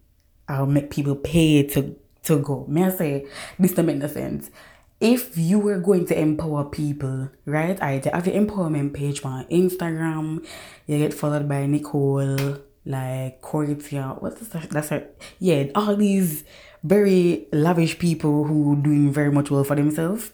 I'll 0.47 0.65
make 0.65 0.89
people 0.89 1.15
pay 1.15 1.63
to 1.67 1.95
to 2.23 2.39
go. 2.39 2.65
May 2.67 2.85
I 2.85 2.89
say 2.89 3.27
this 3.59 3.73
don't 3.73 3.85
make 3.85 3.97
no 3.97 4.07
sense. 4.07 4.49
If 4.99 5.37
you 5.37 5.59
were 5.59 5.79
going 5.79 6.05
to 6.07 6.19
empower 6.19 6.65
people, 6.65 7.29
right? 7.45 7.81
I 7.81 8.01
have 8.13 8.25
your 8.27 8.35
empowerment 8.35 8.93
page 8.93 9.23
on 9.25 9.45
Instagram, 9.45 10.45
you 10.87 10.97
get 10.97 11.13
followed 11.13 11.49
by 11.49 11.65
Nicole, 11.65 12.59
like 12.85 13.41
Cortia, 13.41 14.21
what's 14.21 14.47
that? 14.47 14.69
That's 14.69 14.89
her. 14.89 15.07
Yeah, 15.39 15.67
all 15.75 15.95
these 15.95 16.43
very 16.83 17.47
lavish 17.53 17.97
people 17.97 18.43
who 18.43 18.75
doing 18.81 19.11
very 19.11 19.31
much 19.31 19.49
well 19.49 19.63
for 19.63 19.75
themselves 19.75 20.31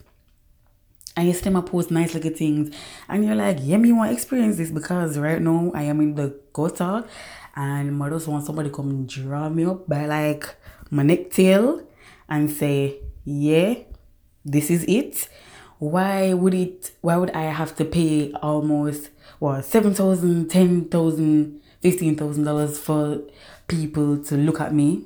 and 1.15 1.27
you 1.27 1.33
still 1.33 1.61
post 1.61 1.91
nice 1.91 2.13
looking 2.13 2.33
things 2.33 2.75
and 3.07 3.25
you're 3.25 3.35
like 3.35 3.57
yeah 3.61 3.77
me 3.77 3.91
want 3.91 4.09
to 4.09 4.13
experience 4.13 4.57
this 4.57 4.71
because 4.71 5.17
right 5.17 5.41
now 5.41 5.71
i 5.75 5.83
am 5.83 5.99
in 6.01 6.15
the 6.15 6.35
gutter 6.53 7.03
and 7.55 8.01
I 8.01 8.09
just 8.09 8.27
want 8.27 8.45
somebody 8.45 8.69
come 8.69 9.05
draw 9.05 9.49
me 9.49 9.65
up 9.65 9.87
by 9.87 10.05
like 10.05 10.55
my 10.89 11.03
neck 11.03 11.31
tail 11.31 11.85
and 12.29 12.49
say 12.49 12.99
yeah 13.25 13.75
this 14.45 14.71
is 14.71 14.85
it 14.85 15.27
why 15.77 16.33
would 16.33 16.53
it 16.53 16.91
why 17.01 17.17
would 17.17 17.31
i 17.31 17.43
have 17.43 17.75
to 17.77 17.85
pay 17.85 18.31
almost 18.33 19.09
what 19.39 19.65
seven 19.65 19.93
thousand 19.93 20.49
ten 20.49 20.85
thousand 20.85 21.58
fifteen 21.81 22.15
thousand 22.15 22.43
dollars 22.43 22.77
for 22.79 23.21
people 23.67 24.23
to 24.23 24.35
look 24.35 24.59
at 24.59 24.73
me 24.73 25.03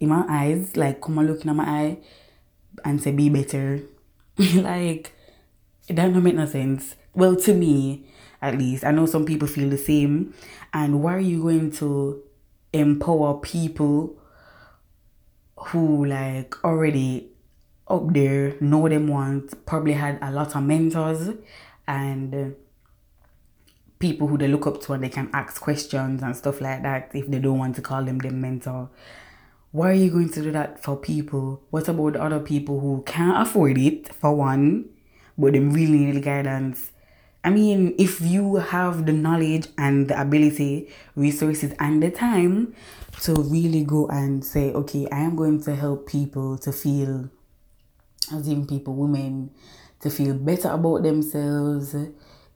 in 0.00 0.08
my 0.08 0.24
eyes 0.28 0.76
like 0.76 1.00
come 1.00 1.18
and 1.18 1.28
look 1.28 1.44
in 1.44 1.56
my 1.56 1.64
eye 1.64 1.98
and 2.84 3.02
say 3.02 3.12
be 3.12 3.28
better 3.30 3.80
like 4.56 5.12
that 5.88 6.12
don't 6.12 6.22
make 6.22 6.34
no 6.34 6.46
sense. 6.46 6.96
Well, 7.14 7.36
to 7.36 7.54
me, 7.54 8.06
at 8.42 8.58
least. 8.58 8.84
I 8.84 8.90
know 8.90 9.06
some 9.06 9.24
people 9.24 9.48
feel 9.48 9.70
the 9.70 9.78
same. 9.78 10.34
And 10.72 11.02
why 11.02 11.14
are 11.14 11.20
you 11.20 11.42
going 11.42 11.70
to 11.72 12.22
empower 12.72 13.38
people 13.38 14.16
who 15.56 16.04
like 16.04 16.62
already 16.64 17.30
up 17.88 18.12
there, 18.12 18.56
know 18.60 18.88
them 18.88 19.06
once, 19.06 19.54
probably 19.64 19.92
had 19.92 20.18
a 20.20 20.30
lot 20.32 20.54
of 20.56 20.62
mentors 20.64 21.30
and 21.86 22.56
people 23.98 24.26
who 24.26 24.38
they 24.38 24.48
look 24.48 24.66
up 24.66 24.80
to 24.82 24.92
and 24.92 25.02
they 25.02 25.08
can 25.08 25.30
ask 25.32 25.60
questions 25.60 26.22
and 26.22 26.36
stuff 26.36 26.60
like 26.60 26.82
that 26.82 27.10
if 27.14 27.26
they 27.28 27.38
don't 27.38 27.58
want 27.58 27.76
to 27.76 27.82
call 27.82 28.04
them 28.04 28.18
their 28.18 28.32
mentor. 28.32 28.90
Why 29.72 29.90
are 29.90 29.94
you 29.94 30.10
going 30.10 30.30
to 30.30 30.42
do 30.42 30.52
that 30.52 30.82
for 30.82 30.96
people? 30.96 31.62
What 31.70 31.88
about 31.88 32.16
other 32.16 32.40
people 32.40 32.80
who 32.80 33.02
can't 33.06 33.40
afford 33.46 33.78
it, 33.78 34.14
for 34.14 34.34
one? 34.34 34.90
but 35.38 35.52
them 35.52 35.70
really 35.70 35.98
need 35.98 36.22
guidance. 36.22 36.92
I 37.44 37.50
mean, 37.50 37.94
if 37.98 38.20
you 38.20 38.56
have 38.56 39.06
the 39.06 39.12
knowledge 39.12 39.68
and 39.78 40.08
the 40.08 40.20
ability, 40.20 40.88
resources, 41.14 41.74
and 41.78 42.02
the 42.02 42.10
time 42.10 42.74
to 43.22 43.34
really 43.34 43.84
go 43.84 44.08
and 44.08 44.44
say, 44.44 44.72
okay, 44.72 45.06
I 45.12 45.20
am 45.20 45.36
going 45.36 45.62
to 45.62 45.74
help 45.74 46.08
people 46.08 46.58
to 46.58 46.72
feel, 46.72 47.30
as 48.32 48.48
in 48.48 48.66
people, 48.66 48.94
women, 48.94 49.50
to 50.00 50.10
feel 50.10 50.34
better 50.34 50.70
about 50.70 51.04
themselves, 51.04 51.94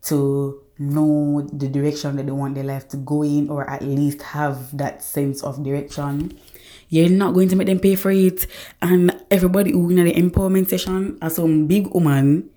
to 0.03 0.63
know 0.79 1.47
the 1.53 1.69
direction 1.69 2.17
that 2.17 2.27
they 2.27 2.33
want 2.33 2.55
their 2.55 2.65
life 2.65 2.89
to 2.89 2.97
go 2.97 3.23
in, 3.23 3.51
or 3.51 3.69
at 3.69 3.83
least 3.83 4.23
have 4.23 4.77
that 4.77 5.03
sense 5.03 5.43
of 5.43 5.63
direction. 5.63 6.39
You're 6.89 7.09
not 7.09 7.35
going 7.35 7.49
to 7.49 7.57
make 7.57 7.67
them 7.67 7.79
pay 7.79 7.95
for 7.95 8.11
it. 8.11 8.47
And 8.83 9.15
everybody 9.31 9.73
who 9.73 9.91
in 9.91 10.05
the 10.05 10.13
empowerment 10.13 10.69
session 10.69 11.19
are 11.23 11.31
some 11.31 11.67
big 11.67 11.89
woman 11.95 12.51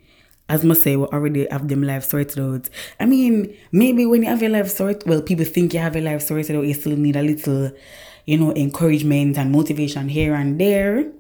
as 0.50 0.64
must 0.64 0.84
say, 0.84 0.96
we 0.96 1.06
already 1.06 1.48
have 1.50 1.68
them 1.68 1.84
life 1.84 2.04
sorted 2.04 2.40
out. 2.40 2.70
I 3.00 3.06
mean, 3.06 3.56
maybe 3.72 4.06
when 4.06 4.24
you 4.24 4.30
have 4.30 4.42
your 4.42 4.52
life 4.52 4.70
sorted, 4.70 5.08
well, 5.08 5.22
people 5.22 5.46
think 5.46 5.74
you 5.74 5.80
have 5.80 5.96
your 5.96 6.04
life 6.04 6.22
sorted 6.22 6.56
out, 6.56 6.66
you 6.66 6.74
still 6.74 6.98
need 6.98 7.16
a 7.16 7.22
little, 7.22 7.72
you 8.26 8.38
know, 8.38 8.54
encouragement 8.54 9.38
and 9.38 9.52
motivation 9.52 10.10
here 10.10 10.34
and 10.36 10.60
there. 10.60 11.12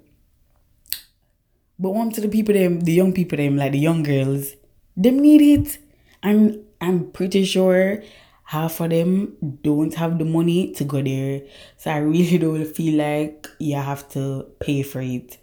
But 1.79 1.91
one 1.91 2.11
to 2.11 2.21
the 2.21 2.27
people 2.27 2.53
them, 2.53 2.81
the 2.81 2.93
young 2.93 3.13
people 3.13 3.37
them, 3.37 3.57
like 3.57 3.71
the 3.71 3.79
young 3.79 4.03
girls, 4.03 4.53
them 4.95 5.19
need 5.19 5.41
it. 5.41 5.77
And 6.23 6.63
I'm 6.81 7.11
pretty 7.11 7.43
sure 7.45 8.01
half 8.45 8.79
of 8.79 8.89
them 8.89 9.57
don't 9.61 9.93
have 9.95 10.17
the 10.17 10.25
money 10.25 10.73
to 10.73 10.83
go 10.83 11.01
there. 11.01 11.41
So 11.77 11.91
I 11.91 11.97
really 11.97 12.37
don't 12.37 12.65
feel 12.65 12.97
like 12.97 13.47
you 13.59 13.75
have 13.75 14.07
to 14.09 14.47
pay 14.59 14.83
for 14.83 15.01
it. 15.01 15.37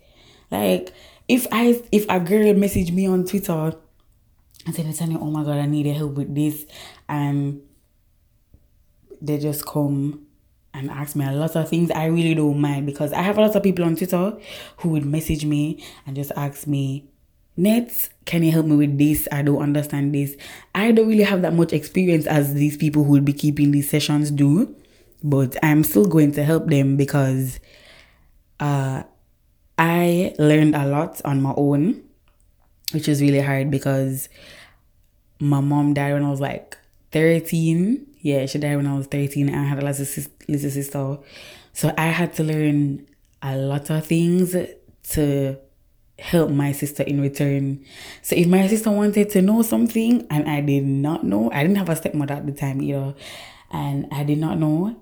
Like 0.51 0.93
if 1.29 1.47
I 1.53 1.83
if 1.93 2.07
a 2.09 2.19
girl 2.19 2.55
message 2.55 2.93
me 2.93 3.07
on 3.07 3.25
Twitter 3.25 3.75
and 4.67 4.75
say, 4.75 4.83
Nathaniel, 4.83 5.23
oh 5.23 5.31
my 5.31 5.45
god, 5.45 5.59
I 5.59 5.67
need 5.67 5.87
help 5.87 6.15
with 6.15 6.35
this 6.35 6.67
and 7.09 7.63
they 9.23 9.39
just 9.39 9.67
come 9.67 10.27
and 10.73 10.91
ask 10.91 11.17
me 11.17 11.27
a 11.27 11.33
lot 11.33 11.57
of 11.57 11.69
things, 11.69 11.91
I 11.91 12.07
really 12.07 12.35
don't 12.35 12.61
mind 12.61 12.87
because 12.87 13.13
I 13.13 13.23
have 13.23 13.39
a 13.39 13.41
lot 13.41 13.57
of 13.57 13.63
people 13.63 13.85
on 13.85 13.97
Twitter 13.97 14.39
who 14.79 14.91
would 14.91 15.05
message 15.05 15.45
me 15.45 15.85
and 16.07 16.15
just 16.15 16.33
ask 16.37 16.67
me, 16.67 17.10
Nets, 17.61 18.09
can 18.25 18.43
you 18.43 18.50
help 18.52 18.67
me 18.67 18.76
with 18.76 18.99
this? 18.99 19.29
I 19.31 19.43
don't 19.43 19.62
understand 19.62 20.14
this. 20.14 20.35
I 20.75 20.93
don't 20.93 21.09
really 21.09 21.25
have 21.25 21.43
that 21.43 21.52
much 21.52 21.73
experience 21.73 22.26
as 22.26 22.55
these 22.55 22.76
people 22.76 23.05
who 23.05 23.12
will 23.12 23.21
be 23.21 23.35
keeping 23.35 23.71
these 23.71 23.90
sessions 23.90 24.31
do, 24.31 24.75
but 25.23 25.57
I'm 25.62 25.85
still 25.85 26.07
going 26.07 26.33
to 26.33 26.45
help 26.45 26.67
them 26.69 26.97
because 26.97 27.61
uh 28.59 29.02
I 29.79 30.35
learned 30.38 30.75
a 30.75 30.87
lot 30.87 31.21
on 31.25 31.43
my 31.43 31.55
own, 31.57 32.02
which 32.93 33.09
is 33.09 33.21
really 33.21 33.40
hard 33.40 33.71
because 33.71 34.29
my 35.38 35.61
mom 35.61 35.95
died 35.95 36.14
when 36.14 36.25
I 36.25 36.31
was 36.31 36.40
like 36.40 36.76
13. 37.12 38.07
Yeah, 38.21 38.47
she 38.47 38.59
died 38.59 38.76
when 38.76 38.87
I 38.87 38.97
was 38.97 39.07
13 39.07 39.49
and 39.49 39.57
I 39.59 39.64
had 39.64 39.83
a 39.83 39.87
little, 39.87 40.25
little 40.49 40.71
sister. 40.71 41.19
So 41.73 41.95
I 41.97 42.07
had 42.07 42.35
to 42.35 42.45
learn 42.45 43.07
a 43.43 43.57
lot 43.57 43.88
of 43.90 44.07
things 44.07 44.55
to 45.12 45.57
help 46.21 46.50
my 46.50 46.73
sister 46.73 47.03
in 47.03 47.21
return. 47.21 47.85
So 48.23 48.37
if 48.37 48.47
my 48.47 48.67
sister 48.69 48.91
wanted 48.91 49.31
to 49.31 49.43
know 49.43 49.62
something 49.62 50.27
and 50.31 50.49
I 50.49 50.61
did 50.61 50.85
not 50.85 51.25
know, 51.25 51.50
I 51.53 51.62
didn't 51.62 51.79
have 51.79 51.89
a 51.89 51.97
stepmother 51.97 52.35
at 52.35 52.47
the 52.47 52.53
time 52.53 52.83
either, 52.83 53.15
and 53.71 54.07
I 54.12 54.25
did 54.25 54.39
not 54.39 54.59
know, 54.59 54.97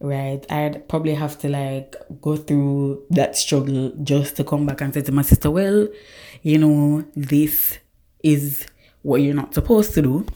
right? 0.00 0.44
I'd 0.50 0.88
probably 0.88 1.14
have 1.14 1.38
to 1.40 1.48
like 1.48 1.96
go 2.20 2.36
through 2.36 3.06
that 3.10 3.36
struggle 3.36 3.92
just 4.02 4.36
to 4.36 4.44
come 4.44 4.66
back 4.66 4.80
and 4.80 4.92
say 4.92 5.00
to 5.02 5.12
my 5.12 5.22
sister, 5.22 5.50
well, 5.50 5.88
you 6.42 6.58
know, 6.58 7.04
this 7.14 7.78
is 8.22 8.66
what 9.02 9.22
you're 9.22 9.34
not 9.34 9.54
supposed 9.54 9.94
to 9.94 10.02
do. 10.02 10.26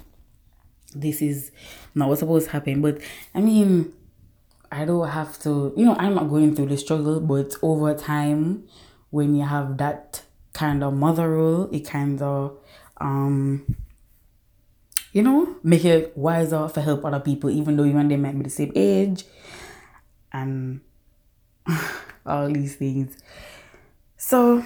This 0.94 1.20
is 1.20 1.50
not 1.94 2.08
what's 2.08 2.20
supposed 2.20 2.46
to 2.46 2.52
happen. 2.52 2.80
But 2.80 3.00
I 3.34 3.40
mean, 3.40 3.92
I 4.72 4.84
don't 4.84 5.08
have 5.08 5.38
to, 5.40 5.72
you 5.76 5.84
know, 5.84 5.96
I'm 5.98 6.14
not 6.14 6.30
going 6.30 6.56
through 6.56 6.66
the 6.66 6.76
struggle, 6.76 7.20
but 7.20 7.54
over 7.62 7.94
time, 7.94 8.64
when 9.14 9.32
you 9.36 9.44
have 9.44 9.78
that 9.78 10.22
kind 10.52 10.82
of 10.82 10.92
mother 10.92 11.30
role, 11.30 11.68
it 11.70 11.86
kind 11.86 12.20
of, 12.20 12.58
um, 12.96 13.76
you 15.12 15.22
know, 15.22 15.54
make 15.62 15.84
it 15.84 16.18
wiser 16.18 16.68
to 16.74 16.80
help 16.80 17.04
other 17.04 17.20
people, 17.20 17.48
even 17.48 17.76
though 17.76 17.84
you 17.84 17.96
and 17.96 18.10
they 18.10 18.16
might 18.16 18.36
be 18.36 18.42
the 18.42 18.50
same 18.50 18.72
age, 18.74 19.22
and 20.32 20.80
all 22.26 22.48
these 22.50 22.74
things. 22.74 23.16
So, 24.16 24.64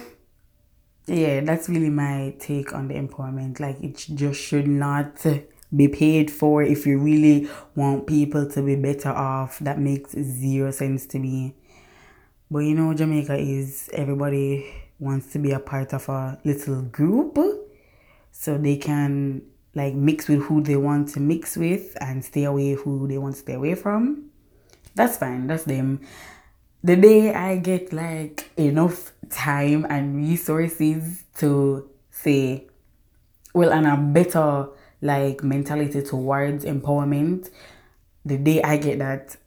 yeah, 1.05 1.41
that's 1.41 1.69
really 1.69 1.91
my 1.91 2.33
take 2.39 2.73
on 2.73 2.87
the 2.87 2.95
empowerment. 2.95 3.59
Like, 3.59 3.79
it 3.83 3.97
just 4.15 4.41
should 4.41 4.67
not 4.67 5.23
be 5.75 5.87
paid 5.87 6.31
for 6.31 6.63
if 6.63 6.87
you 6.87 6.97
really 6.97 7.47
want 7.75 8.07
people 8.07 8.49
to 8.49 8.63
be 8.63 8.75
better 8.75 9.09
off. 9.09 9.59
That 9.59 9.77
makes 9.77 10.13
zero 10.13 10.71
sense 10.71 11.05
to 11.07 11.19
me. 11.19 11.53
But 12.51 12.59
you 12.59 12.73
know, 12.73 12.93
Jamaica 12.93 13.37
is 13.37 13.89
everybody 13.93 14.73
wants 14.97 15.31
to 15.33 15.39
be 15.39 15.51
a 15.51 15.59
part 15.59 15.93
of 15.93 16.09
a 16.09 16.39
little 16.43 16.81
group 16.81 17.37
so 18.31 18.57
they 18.57 18.77
can 18.77 19.43
like 19.75 19.93
mix 19.93 20.27
with 20.27 20.43
who 20.43 20.61
they 20.61 20.75
want 20.75 21.09
to 21.09 21.19
mix 21.19 21.55
with 21.55 21.95
and 22.01 22.25
stay 22.25 22.45
away 22.45 22.73
who 22.73 23.07
they 23.07 23.17
want 23.17 23.35
to 23.35 23.41
stay 23.41 23.53
away 23.53 23.75
from. 23.75 24.29
That's 24.95 25.17
fine, 25.17 25.47
that's 25.47 25.63
them. 25.63 26.01
The 26.83 26.95
day 26.95 27.33
I 27.33 27.57
get 27.57 27.93
like 27.93 28.49
enough 28.57 29.11
time 29.29 29.85
and 29.89 30.15
resources 30.15 31.23
to 31.37 31.89
say, 32.09 32.67
well, 33.53 33.71
and 33.71 33.85
a 33.85 33.95
better 33.95 34.69
like 35.01 35.43
mentality 35.43 36.01
towards 36.01 36.65
empowerment, 36.65 37.49
the 38.25 38.37
day 38.37 38.61
I 38.61 38.77
get 38.77 38.99
that, 38.99 39.37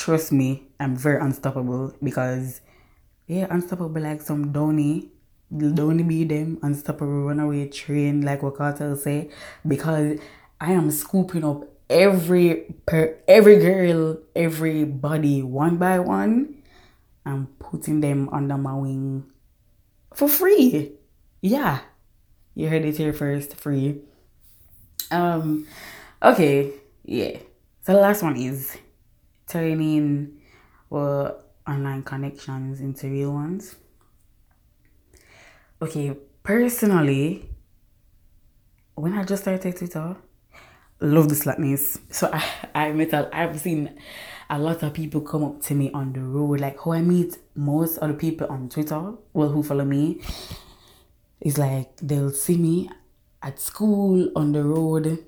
trust 0.00 0.32
me, 0.32 0.62
I'm 0.80 0.96
very 0.96 1.20
unstoppable 1.20 1.94
because 2.02 2.62
yeah, 3.26 3.46
unstoppable 3.50 4.00
like 4.00 4.22
some 4.22 4.50
Donny. 4.50 5.10
Don't 5.54 6.06
be 6.06 6.24
them 6.24 6.58
unstoppable 6.62 7.24
runaway 7.24 7.68
train 7.68 8.22
like 8.22 8.42
what 8.42 8.54
Kartel 8.54 8.96
say 8.96 9.30
because 9.66 10.18
I 10.60 10.72
am 10.72 10.90
scooping 10.90 11.44
up 11.44 11.64
every 11.90 12.72
per 12.86 13.18
every 13.28 13.58
girl, 13.58 14.18
everybody 14.34 15.42
one 15.42 15.76
by 15.76 15.98
one 15.98 16.62
and 17.26 17.58
putting 17.58 18.00
them 18.00 18.28
under 18.30 18.56
my 18.56 18.74
wing 18.74 19.26
for 20.14 20.28
free. 20.28 20.92
Yeah. 21.42 21.80
You 22.54 22.68
heard 22.68 22.84
it 22.84 22.96
here 22.96 23.12
first, 23.12 23.56
free. 23.56 24.00
Um, 25.10 25.66
okay, 26.22 26.72
yeah. 27.04 27.38
So 27.82 27.94
the 27.94 28.00
last 28.00 28.22
one 28.22 28.36
is 28.36 28.76
turning 29.50 30.40
well 30.88 31.42
online 31.66 32.02
connections 32.02 32.80
into 32.80 33.08
real 33.08 33.32
ones. 33.32 33.76
Okay, 35.82 36.16
personally, 36.42 37.50
when 38.94 39.14
I 39.14 39.24
just 39.24 39.42
started 39.42 39.76
Twitter, 39.76 40.16
love 41.00 41.28
the 41.28 41.34
slackness. 41.34 41.98
So 42.10 42.30
I 42.32 42.44
I 42.74 42.92
met 42.92 43.12
a, 43.12 43.28
I've 43.32 43.58
seen 43.60 43.98
a 44.48 44.58
lot 44.58 44.82
of 44.82 44.94
people 44.94 45.20
come 45.20 45.44
up 45.44 45.62
to 45.62 45.74
me 45.74 45.90
on 45.92 46.12
the 46.12 46.20
road, 46.20 46.60
like 46.60 46.78
who 46.78 46.92
I 46.92 47.00
meet 47.00 47.38
most 47.54 47.98
of 47.98 48.08
the 48.08 48.14
people 48.14 48.46
on 48.48 48.68
Twitter, 48.68 49.14
well 49.32 49.48
who 49.48 49.62
follow 49.62 49.84
me, 49.84 50.20
is 51.40 51.58
like 51.58 51.96
they'll 51.96 52.30
see 52.30 52.56
me 52.56 52.90
at 53.42 53.58
school 53.58 54.30
on 54.36 54.52
the 54.52 54.62
road 54.62 55.24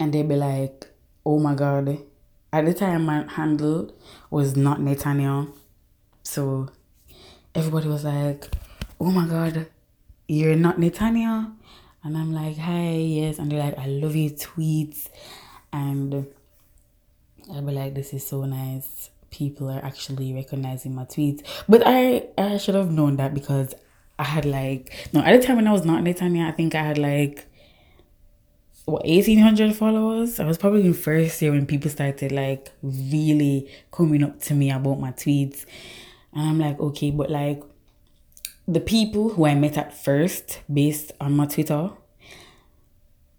and 0.00 0.12
they'd 0.12 0.28
be 0.28 0.36
like, 0.36 0.86
oh 1.24 1.38
my 1.38 1.54
god. 1.54 1.98
At 2.52 2.64
the 2.64 2.74
time 2.74 3.04
my 3.04 3.24
handle 3.28 3.94
was 4.30 4.56
not 4.56 4.80
Nathaniel. 4.80 5.48
So 6.22 6.70
everybody 7.54 7.88
was 7.88 8.04
like, 8.04 8.48
oh 9.00 9.10
my 9.10 9.26
god, 9.26 9.66
you're 10.26 10.56
not 10.56 10.78
Nathaniel? 10.78 11.52
And 12.04 12.16
I'm 12.16 12.32
like, 12.32 12.56
hi, 12.56 12.92
yes. 12.92 13.38
And 13.38 13.50
they're 13.50 13.58
like, 13.58 13.78
I 13.78 13.86
love 13.86 14.16
your 14.16 14.30
tweets. 14.30 15.08
And 15.72 16.26
I'll 17.52 17.62
be 17.62 17.72
like, 17.72 17.94
this 17.94 18.12
is 18.14 18.26
so 18.26 18.44
nice. 18.44 19.10
People 19.30 19.68
are 19.68 19.84
actually 19.84 20.32
recognizing 20.32 20.94
my 20.94 21.04
tweets. 21.04 21.42
But 21.68 21.82
I, 21.84 22.28
I 22.38 22.56
should 22.56 22.74
have 22.74 22.90
known 22.90 23.16
that 23.16 23.34
because 23.34 23.74
I 24.18 24.24
had 24.24 24.44
like 24.44 24.92
no 25.12 25.20
at 25.20 25.40
the 25.40 25.46
time 25.46 25.56
when 25.56 25.68
I 25.68 25.72
was 25.72 25.84
not 25.84 26.02
Netanya, 26.02 26.48
I 26.48 26.52
think 26.52 26.74
I 26.74 26.82
had 26.82 26.98
like 26.98 27.46
what 28.88 29.02
eighteen 29.04 29.38
hundred 29.38 29.74
followers. 29.74 30.40
I 30.40 30.44
was 30.44 30.58
probably 30.58 30.86
in 30.86 30.94
first 30.94 31.40
year 31.42 31.52
when 31.52 31.66
people 31.66 31.90
started 31.90 32.32
like 32.32 32.70
really 32.82 33.70
coming 33.92 34.22
up 34.22 34.40
to 34.42 34.54
me 34.54 34.70
about 34.70 35.00
my 35.00 35.12
tweets. 35.12 35.66
And 36.32 36.48
I'm 36.48 36.58
like, 36.58 36.78
okay, 36.78 37.10
but 37.10 37.30
like 37.30 37.62
the 38.66 38.80
people 38.80 39.30
who 39.30 39.46
I 39.46 39.54
met 39.54 39.78
at 39.78 39.96
first 39.96 40.60
based 40.72 41.12
on 41.20 41.36
my 41.36 41.46
Twitter, 41.46 41.90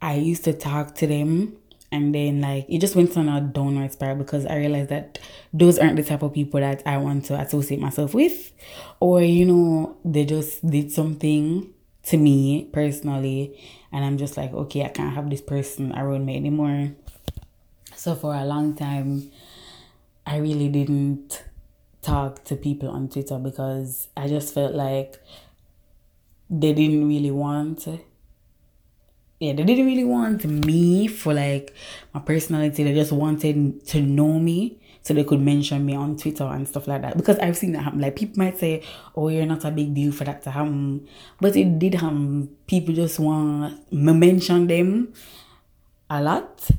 I 0.02 0.16
used 0.16 0.44
to 0.46 0.54
talk 0.54 0.96
to 0.96 1.08
them 1.08 1.58
and 1.92 2.14
then 2.14 2.42
like 2.42 2.66
it 2.70 2.80
just 2.80 2.96
went 2.96 3.18
on 3.18 3.30
a 3.30 3.42
downward 3.42 3.92
spiral 3.92 4.18
because 4.18 4.46
I 4.46 4.58
realized 4.58 4.90
that 4.90 5.20
those 5.54 5.80
aren't 5.80 5.96
the 5.96 6.04
type 6.04 6.22
of 6.22 6.34
people 6.34 6.60
that 6.60 6.84
I 6.86 6.98
want 6.98 7.26
to 7.26 7.40
associate 7.40 7.80
myself 7.80 8.14
with, 8.14 8.52
or 9.00 9.22
you 9.22 9.46
know 9.46 9.98
they 10.06 10.26
just 10.26 10.66
did 10.68 10.92
something 10.92 11.74
to 12.04 12.18
me 12.18 12.70
personally, 12.72 13.60
and 13.92 14.06
I'm 14.06 14.18
just 14.18 14.38
like 14.38 14.54
okay 14.54 14.84
I 14.84 14.90
can't 14.90 15.14
have 15.16 15.30
this 15.30 15.42
person 15.42 15.94
around 15.98 16.26
me 16.26 16.36
anymore. 16.36 16.92
So 17.96 18.16
for 18.16 18.34
a 18.34 18.46
long 18.46 18.76
time, 18.76 19.32
I 20.26 20.38
really 20.38 20.70
didn't 20.70 21.44
talk 22.02 22.44
to 22.46 22.56
people 22.56 22.90
on 22.90 23.10
Twitter 23.10 23.38
because 23.38 24.08
I 24.16 24.28
just 24.28 24.54
felt 24.54 24.74
like 24.74 25.22
they 26.50 26.74
didn't 26.74 27.08
really 27.08 27.32
want 27.32 27.88
yeah, 29.40 29.54
they 29.54 29.64
didn't 29.64 29.86
really 29.86 30.04
want 30.04 30.44
me 30.44 31.08
for 31.08 31.34
like 31.34 31.74
my 32.14 32.20
personality. 32.20 32.84
They 32.84 32.94
just 32.94 33.14
wanted 33.14 33.86
to 33.88 34.02
know 34.02 34.38
me 34.38 34.80
so 35.02 35.14
they 35.14 35.24
could 35.24 35.42
mention 35.42 35.86
me 35.86 35.96
on 35.96 36.18
Twitter 36.18 36.44
and 36.44 36.68
stuff 36.68 36.88
like 36.88 37.02
that. 37.02 37.18
Because 37.18 37.40
I've 37.40 37.58
seen 37.58 37.72
that 37.74 37.84
happen. 37.84 38.02
Like 38.02 38.16
people 38.16 38.40
might 38.44 38.58
say, 38.58 38.84
"Oh, 39.16 39.30
you're 39.30 39.46
not 39.46 39.66
a 39.66 39.72
big 39.72 39.94
deal 39.94 40.12
for 40.12 40.24
that 40.26 40.44
to 40.44 40.52
happen," 40.52 41.08
but 41.40 41.56
it 41.56 41.80
did 41.80 41.96
happen. 41.96 42.50
People 42.68 42.94
just 42.94 43.20
want 43.20 43.92
me 43.92 44.14
mention 44.14 44.68
them 44.68 45.14
a 46.10 46.22
lot 46.22 46.70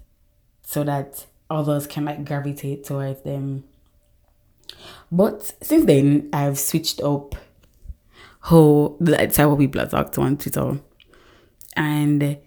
so 0.62 0.84
that 0.84 1.26
others 1.48 1.86
can 1.86 2.04
like 2.04 2.24
gravitate 2.24 2.84
towards 2.84 3.22
them. 3.22 3.64
But 5.10 5.52
since 5.62 5.84
then, 5.86 6.28
I've 6.32 6.58
switched 6.58 7.00
up 7.02 7.34
how 8.42 8.96
the 9.00 9.16
type 9.16 9.48
of 9.48 9.58
people 9.58 9.80
I 9.80 9.86
talk 9.86 10.12
to 10.12 10.20
on 10.20 10.36
Twitter, 10.36 10.78
and 11.76 12.38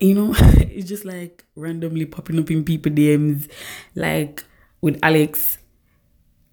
you 0.00 0.14
know, 0.14 0.34
it's 0.38 0.88
just 0.88 1.04
like 1.04 1.44
randomly 1.56 2.06
popping 2.06 2.38
up 2.38 2.50
in 2.50 2.64
people 2.64 2.92
DMs. 2.92 3.50
Like 3.94 4.44
with 4.80 4.98
Alex, 5.02 5.58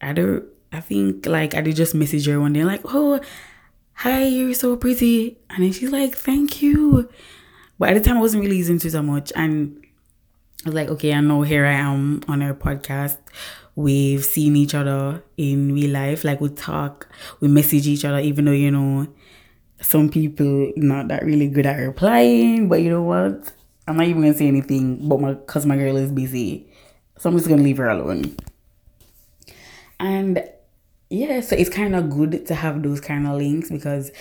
I 0.02 0.14
don't 0.14 0.46
I 0.72 0.80
think 0.80 1.26
like 1.26 1.54
I 1.54 1.62
did 1.62 1.76
just 1.76 1.96
message 1.96 2.28
her 2.28 2.40
one 2.40 2.54
day 2.54 2.64
like, 2.64 2.82
oh 2.86 3.20
hi, 3.94 4.24
you're 4.24 4.54
so 4.54 4.76
pretty. 4.78 5.38
And 5.50 5.64
then 5.64 5.72
she's 5.72 5.92
like, 5.92 6.16
Thank 6.16 6.62
you. 6.62 7.10
But 7.78 7.90
at 7.90 7.94
the 7.96 8.02
time 8.02 8.18
I 8.18 8.22
wasn't 8.22 8.44
really 8.44 8.58
using 8.58 8.80
Twitter 8.80 9.02
much 9.02 9.32
and 9.36 9.82
I 10.64 10.70
was 10.70 10.76
like, 10.76 10.90
okay, 10.90 11.14
I 11.14 11.22
know 11.22 11.42
here 11.42 11.66
I 11.66 11.74
am 11.74 12.22
on 12.28 12.42
her 12.42 12.54
podcast. 12.54 13.18
We've 13.76 14.24
seen 14.24 14.56
each 14.56 14.76
other 14.76 15.24
in 15.36 15.74
real 15.74 15.90
life. 15.90 16.24
Like 16.24 16.40
we 16.40 16.50
talk, 16.50 17.08
we 17.40 17.48
message 17.48 17.88
each 17.88 18.06
other, 18.06 18.20
even 18.20 18.46
though, 18.46 18.52
you 18.52 18.70
know, 18.70 19.08
some 19.82 20.10
people 20.10 20.72
not 20.76 21.08
that 21.10 21.26
really 21.26 21.48
good 21.48 21.66
at 21.66 21.78
replying, 21.78 22.70
but 22.70 22.82
you 22.82 22.90
know 22.90 23.04
what? 23.04 23.52
I'm 23.88 23.98
not 23.98 24.08
even 24.08 24.22
gonna 24.22 24.34
say 24.34 24.48
anything, 24.48 25.08
but 25.08 25.20
my 25.20 25.34
cause 25.34 25.66
my 25.66 25.76
girl 25.76 25.98
is 25.98 26.12
busy, 26.12 26.68
so 27.18 27.30
I'm 27.30 27.38
just 27.38 27.50
gonna 27.50 27.64
leave 27.64 27.78
her 27.78 27.90
alone. 27.90 28.36
And 30.00 30.44
yeah, 31.10 31.42
so 31.42 31.56
it's 31.56 31.70
kind 31.70 31.96
of 31.96 32.10
good 32.10 32.46
to 32.48 32.56
have 32.56 32.82
those 32.84 33.02
kind 33.02 33.28
of 33.28 33.38
links 33.38 33.70
because 33.70 34.12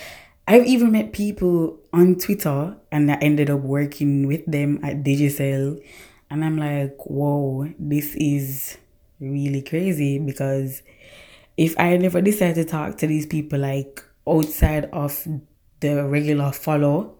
I've 0.47 0.65
even 0.65 0.91
met 0.91 1.13
people 1.13 1.79
on 1.93 2.15
Twitter 2.15 2.75
and 2.91 3.09
I 3.11 3.15
ended 3.21 3.49
up 3.49 3.61
working 3.61 4.27
with 4.27 4.45
them 4.45 4.79
at 4.83 5.03
Digicel, 5.03 5.81
and 6.29 6.43
I'm 6.43 6.57
like, 6.57 6.97
whoa, 7.05 7.69
this 7.79 8.15
is 8.15 8.77
really 9.19 9.61
crazy 9.61 10.17
because 10.17 10.81
if 11.55 11.79
I 11.79 11.95
never 11.97 12.21
decide 12.21 12.55
to 12.55 12.65
talk 12.65 12.97
to 12.97 13.07
these 13.07 13.27
people 13.27 13.59
like 13.59 14.03
outside 14.27 14.85
of 14.91 15.27
the 15.81 16.05
regular 16.05 16.51
follow 16.51 17.15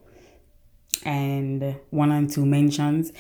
and 1.04 1.76
one 1.89 2.12
and 2.12 2.32
two 2.32 2.45
mentions, 2.45 3.12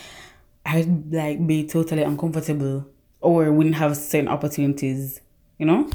I'd 0.65 1.13
like 1.13 1.45
be 1.45 1.67
totally 1.67 2.03
uncomfortable 2.03 2.87
or 3.19 3.51
wouldn't 3.51 3.75
have 3.75 3.97
certain 3.97 4.27
opportunities, 4.27 5.19
you 5.57 5.65
know? 5.65 5.89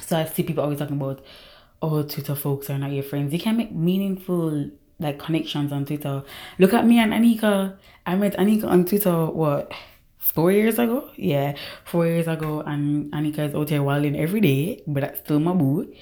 So 0.00 0.16
I 0.16 0.24
see 0.26 0.42
people 0.42 0.62
always 0.62 0.78
talking 0.78 0.96
about, 0.96 1.24
oh, 1.82 2.02
Twitter 2.02 2.34
folks 2.34 2.70
are 2.70 2.78
not 2.78 2.92
your 2.92 3.02
friends. 3.02 3.32
You 3.32 3.40
can 3.40 3.56
make 3.56 3.72
meaningful 3.72 4.70
like 5.00 5.18
connections 5.18 5.72
on 5.72 5.84
Twitter. 5.84 6.22
Look 6.58 6.74
at 6.74 6.86
me 6.86 6.98
and 6.98 7.12
Anika. 7.12 7.76
I 8.06 8.16
met 8.16 8.36
Anika 8.36 8.66
on 8.66 8.84
Twitter 8.84 9.26
what 9.26 9.72
four 10.18 10.52
years 10.52 10.78
ago? 10.78 11.10
Yeah, 11.16 11.54
four 11.84 12.06
years 12.06 12.26
ago 12.28 12.60
and 12.60 13.10
Anika 13.12 13.48
is 13.48 13.54
out 13.54 13.70
here 13.70 13.82
wilding 13.82 14.18
every 14.18 14.40
day, 14.40 14.82
but 14.86 15.00
that's 15.00 15.20
still 15.20 15.40
my 15.40 15.52
boo. 15.52 15.92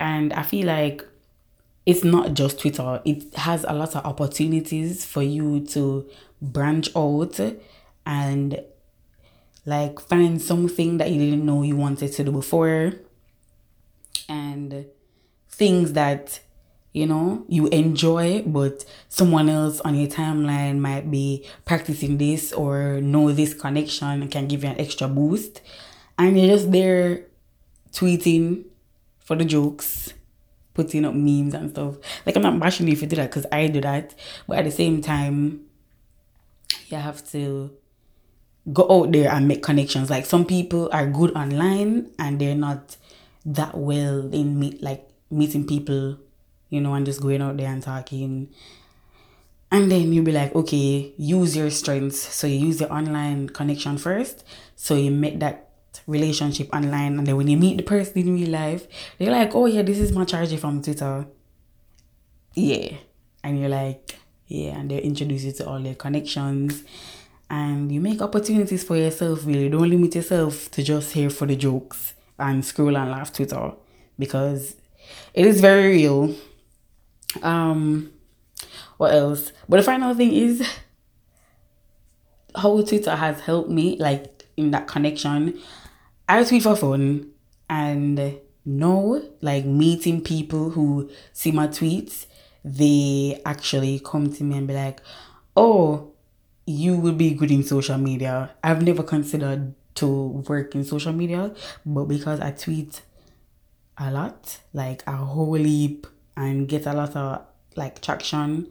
And 0.00 0.32
I 0.32 0.42
feel 0.42 0.66
like 0.66 1.04
it's 1.86 2.04
not 2.04 2.34
just 2.34 2.60
Twitter, 2.60 3.00
it 3.04 3.34
has 3.34 3.64
a 3.68 3.74
lot 3.74 3.94
of 3.94 4.04
opportunities 4.06 5.04
for 5.04 5.22
you 5.22 5.60
to 5.66 6.08
branch 6.40 6.88
out 6.96 7.38
and 8.06 8.60
like 9.66 10.00
find 10.00 10.40
something 10.40 10.98
that 10.98 11.10
you 11.10 11.18
didn't 11.18 11.44
know 11.44 11.62
you 11.62 11.76
wanted 11.76 12.12
to 12.12 12.24
do 12.24 12.32
before 12.32 12.92
and 14.28 14.86
things 15.48 15.92
that 15.92 16.40
you 16.92 17.06
know 17.06 17.44
you 17.48 17.66
enjoy 17.68 18.42
but 18.42 18.84
someone 19.08 19.48
else 19.48 19.80
on 19.80 19.94
your 19.94 20.08
timeline 20.08 20.78
might 20.78 21.10
be 21.10 21.46
practicing 21.64 22.18
this 22.18 22.52
or 22.52 23.00
know 23.00 23.32
this 23.32 23.54
connection 23.54 24.22
and 24.22 24.30
can 24.30 24.46
give 24.46 24.64
you 24.64 24.70
an 24.70 24.80
extra 24.80 25.08
boost. 25.08 25.60
And 26.18 26.38
you're 26.38 26.56
just 26.56 26.70
there 26.70 27.24
tweeting 27.92 28.64
for 29.18 29.34
the 29.36 29.44
jokes 29.44 30.12
putting 30.74 31.04
up 31.04 31.14
memes 31.14 31.54
and 31.54 31.70
stuff 31.70 31.96
like 32.26 32.36
i'm 32.36 32.42
not 32.42 32.58
bashing 32.58 32.86
you 32.86 32.92
if 32.92 33.00
you 33.00 33.08
do 33.08 33.16
that 33.16 33.30
because 33.30 33.46
i 33.52 33.66
do 33.66 33.80
that 33.80 34.14
but 34.46 34.58
at 34.58 34.64
the 34.64 34.70
same 34.70 35.00
time 35.00 35.60
you 36.88 36.96
have 36.96 37.26
to 37.30 37.70
go 38.72 38.86
out 38.90 39.12
there 39.12 39.30
and 39.30 39.46
make 39.48 39.62
connections 39.62 40.10
like 40.10 40.26
some 40.26 40.44
people 40.44 40.88
are 40.92 41.06
good 41.06 41.34
online 41.36 42.10
and 42.18 42.40
they're 42.40 42.54
not 42.54 42.96
that 43.44 43.76
well 43.76 44.32
in 44.32 44.58
meet 44.58 44.82
like 44.82 45.08
meeting 45.30 45.66
people 45.66 46.16
you 46.74 46.80
know, 46.80 46.94
and 46.94 47.06
just 47.06 47.20
going 47.20 47.40
out 47.40 47.56
there 47.56 47.68
and 47.68 47.82
talking. 47.82 48.48
And 49.70 49.90
then 49.90 50.12
you'll 50.12 50.24
be 50.24 50.32
like, 50.32 50.54
okay, 50.54 51.12
use 51.16 51.56
your 51.56 51.70
strengths. 51.70 52.18
So 52.18 52.46
you 52.48 52.66
use 52.66 52.80
your 52.80 52.92
online 52.92 53.48
connection 53.48 53.96
first. 53.96 54.44
So 54.74 54.96
you 54.96 55.12
make 55.12 55.38
that 55.38 55.70
relationship 56.06 56.74
online. 56.74 57.18
And 57.18 57.26
then 57.26 57.36
when 57.36 57.48
you 57.48 57.56
meet 57.56 57.76
the 57.76 57.82
person 57.82 58.18
in 58.18 58.34
real 58.34 58.50
life, 58.50 58.86
they're 59.18 59.30
like, 59.30 59.54
oh 59.54 59.66
yeah, 59.66 59.82
this 59.82 59.98
is 59.98 60.12
my 60.12 60.24
charger 60.24 60.56
from 60.56 60.82
Twitter. 60.82 61.26
Yeah. 62.54 62.96
And 63.42 63.60
you're 63.60 63.68
like, 63.68 64.16
yeah, 64.46 64.78
and 64.78 64.90
they 64.90 65.00
introduce 65.00 65.44
you 65.44 65.52
to 65.52 65.68
all 65.68 65.80
their 65.80 65.94
connections. 65.94 66.84
And 67.50 67.92
you 67.92 68.00
make 68.00 68.22
opportunities 68.22 68.84
for 68.84 68.96
yourself, 68.96 69.44
really. 69.44 69.68
Don't 69.68 69.88
limit 69.88 70.14
yourself 70.14 70.70
to 70.72 70.82
just 70.82 71.12
here 71.12 71.30
for 71.30 71.46
the 71.46 71.56
jokes 71.56 72.14
and 72.38 72.64
scroll 72.64 72.96
and 72.96 73.10
laugh 73.10 73.32
Twitter. 73.32 73.72
Because 74.18 74.76
it 75.34 75.46
is 75.46 75.60
very 75.60 75.92
real 75.92 76.34
um, 77.42 78.12
what 78.96 79.14
else? 79.14 79.52
But 79.68 79.78
the 79.78 79.82
final 79.82 80.14
thing 80.14 80.32
is 80.32 80.66
how 82.54 82.80
Twitter 82.82 83.16
has 83.16 83.40
helped 83.40 83.70
me, 83.70 83.96
like 83.98 84.44
in 84.56 84.70
that 84.70 84.86
connection. 84.86 85.60
I 86.28 86.42
tweet 86.44 86.62
for 86.62 86.76
fun 86.76 87.30
and 87.68 88.38
know, 88.64 89.22
like 89.40 89.64
meeting 89.64 90.22
people 90.22 90.70
who 90.70 91.10
see 91.32 91.52
my 91.52 91.68
tweets, 91.68 92.26
they 92.64 93.40
actually 93.44 94.00
come 94.00 94.32
to 94.32 94.44
me 94.44 94.56
and 94.56 94.66
be 94.66 94.74
like, 94.74 95.00
"Oh, 95.56 96.12
you 96.66 96.96
will 96.96 97.12
be 97.12 97.34
good 97.34 97.50
in 97.50 97.62
social 97.62 97.98
media." 97.98 98.54
I've 98.62 98.82
never 98.82 99.02
considered 99.02 99.74
to 99.96 100.44
work 100.48 100.74
in 100.74 100.84
social 100.84 101.12
media, 101.12 101.54
but 101.84 102.04
because 102.04 102.40
I 102.40 102.52
tweet 102.52 103.02
a 103.98 104.10
lot, 104.10 104.58
like 104.72 105.04
a 105.06 105.16
whole 105.16 105.54
heap 105.54 106.06
and 106.36 106.66
get 106.66 106.86
a 106.86 106.92
lot 106.94 107.14
of 107.16 107.42
like 107.76 108.00
traction. 108.00 108.68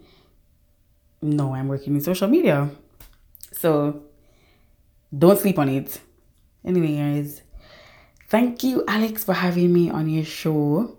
No, 1.22 1.54
I'm 1.54 1.68
working 1.68 1.96
in 1.96 2.02
social 2.02 2.28
media. 2.28 2.70
So 3.52 4.04
don't 5.18 5.39
sleep 5.39 5.60
on 5.60 5.70
it. 5.70 6.02
Anyway, 6.66 6.98
guys, 6.98 7.42
thank 8.34 8.63
you, 8.63 8.84
Alex, 8.88 9.24
for 9.24 9.34
having 9.34 9.72
me 9.72 9.91
on 9.91 10.10
your 10.10 10.26
show. 10.26 10.98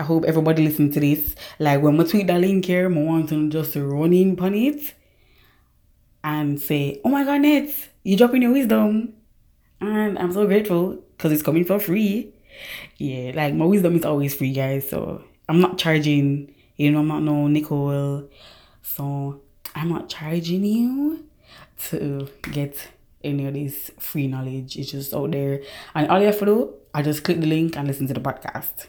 I 0.00 0.02
hope 0.02 0.24
everybody 0.24 0.64
listen 0.64 0.90
to 0.90 0.98
this. 0.98 1.36
Like 1.60 1.80
when 1.80 1.96
we 1.96 2.02
tweet 2.04 2.26
the 2.26 2.36
link 2.36 2.64
here, 2.64 2.86
I 2.86 2.92
want 2.92 3.28
to 3.28 3.48
just 3.48 3.76
run 3.76 4.12
in 4.12 4.36
on 4.40 4.52
it 4.52 4.92
and 6.24 6.60
say, 6.60 7.00
Oh 7.04 7.08
my 7.08 7.22
god, 7.22 7.42
Nets, 7.42 7.88
you 8.02 8.16
dropping 8.16 8.42
your 8.42 8.52
wisdom. 8.52 9.14
And 9.80 10.18
I'm 10.18 10.32
so 10.32 10.44
grateful 10.44 10.98
because 11.16 11.30
it's 11.30 11.44
coming 11.44 11.64
for 11.64 11.78
free. 11.78 12.34
Yeah, 12.96 13.30
like 13.32 13.54
my 13.54 13.64
wisdom 13.64 13.94
is 13.94 14.04
always 14.04 14.34
free, 14.34 14.52
guys. 14.52 14.90
So 14.90 15.22
I'm 15.48 15.60
not 15.60 15.78
charging, 15.78 16.52
you 16.74 16.90
know, 16.90 16.98
I'm 16.98 17.06
not 17.06 17.22
no 17.22 17.46
nickel. 17.46 18.28
So 18.82 19.40
I'm 19.76 19.88
not 19.88 20.08
charging 20.08 20.64
you 20.64 21.26
to 21.90 22.28
get 22.50 22.88
any 23.24 23.46
of 23.46 23.54
this 23.54 23.90
free 23.98 24.26
knowledge. 24.26 24.76
It's 24.76 24.90
just 24.90 25.14
out 25.14 25.30
there. 25.30 25.62
And 25.94 26.08
all 26.08 26.20
you 26.20 26.26
have 26.26 26.38
to 26.40 26.44
do, 26.44 26.74
I 26.94 27.02
just 27.02 27.24
click 27.24 27.40
the 27.40 27.46
link 27.46 27.76
and 27.76 27.88
listen 27.88 28.06
to 28.08 28.14
the 28.14 28.20
podcast. 28.20 28.88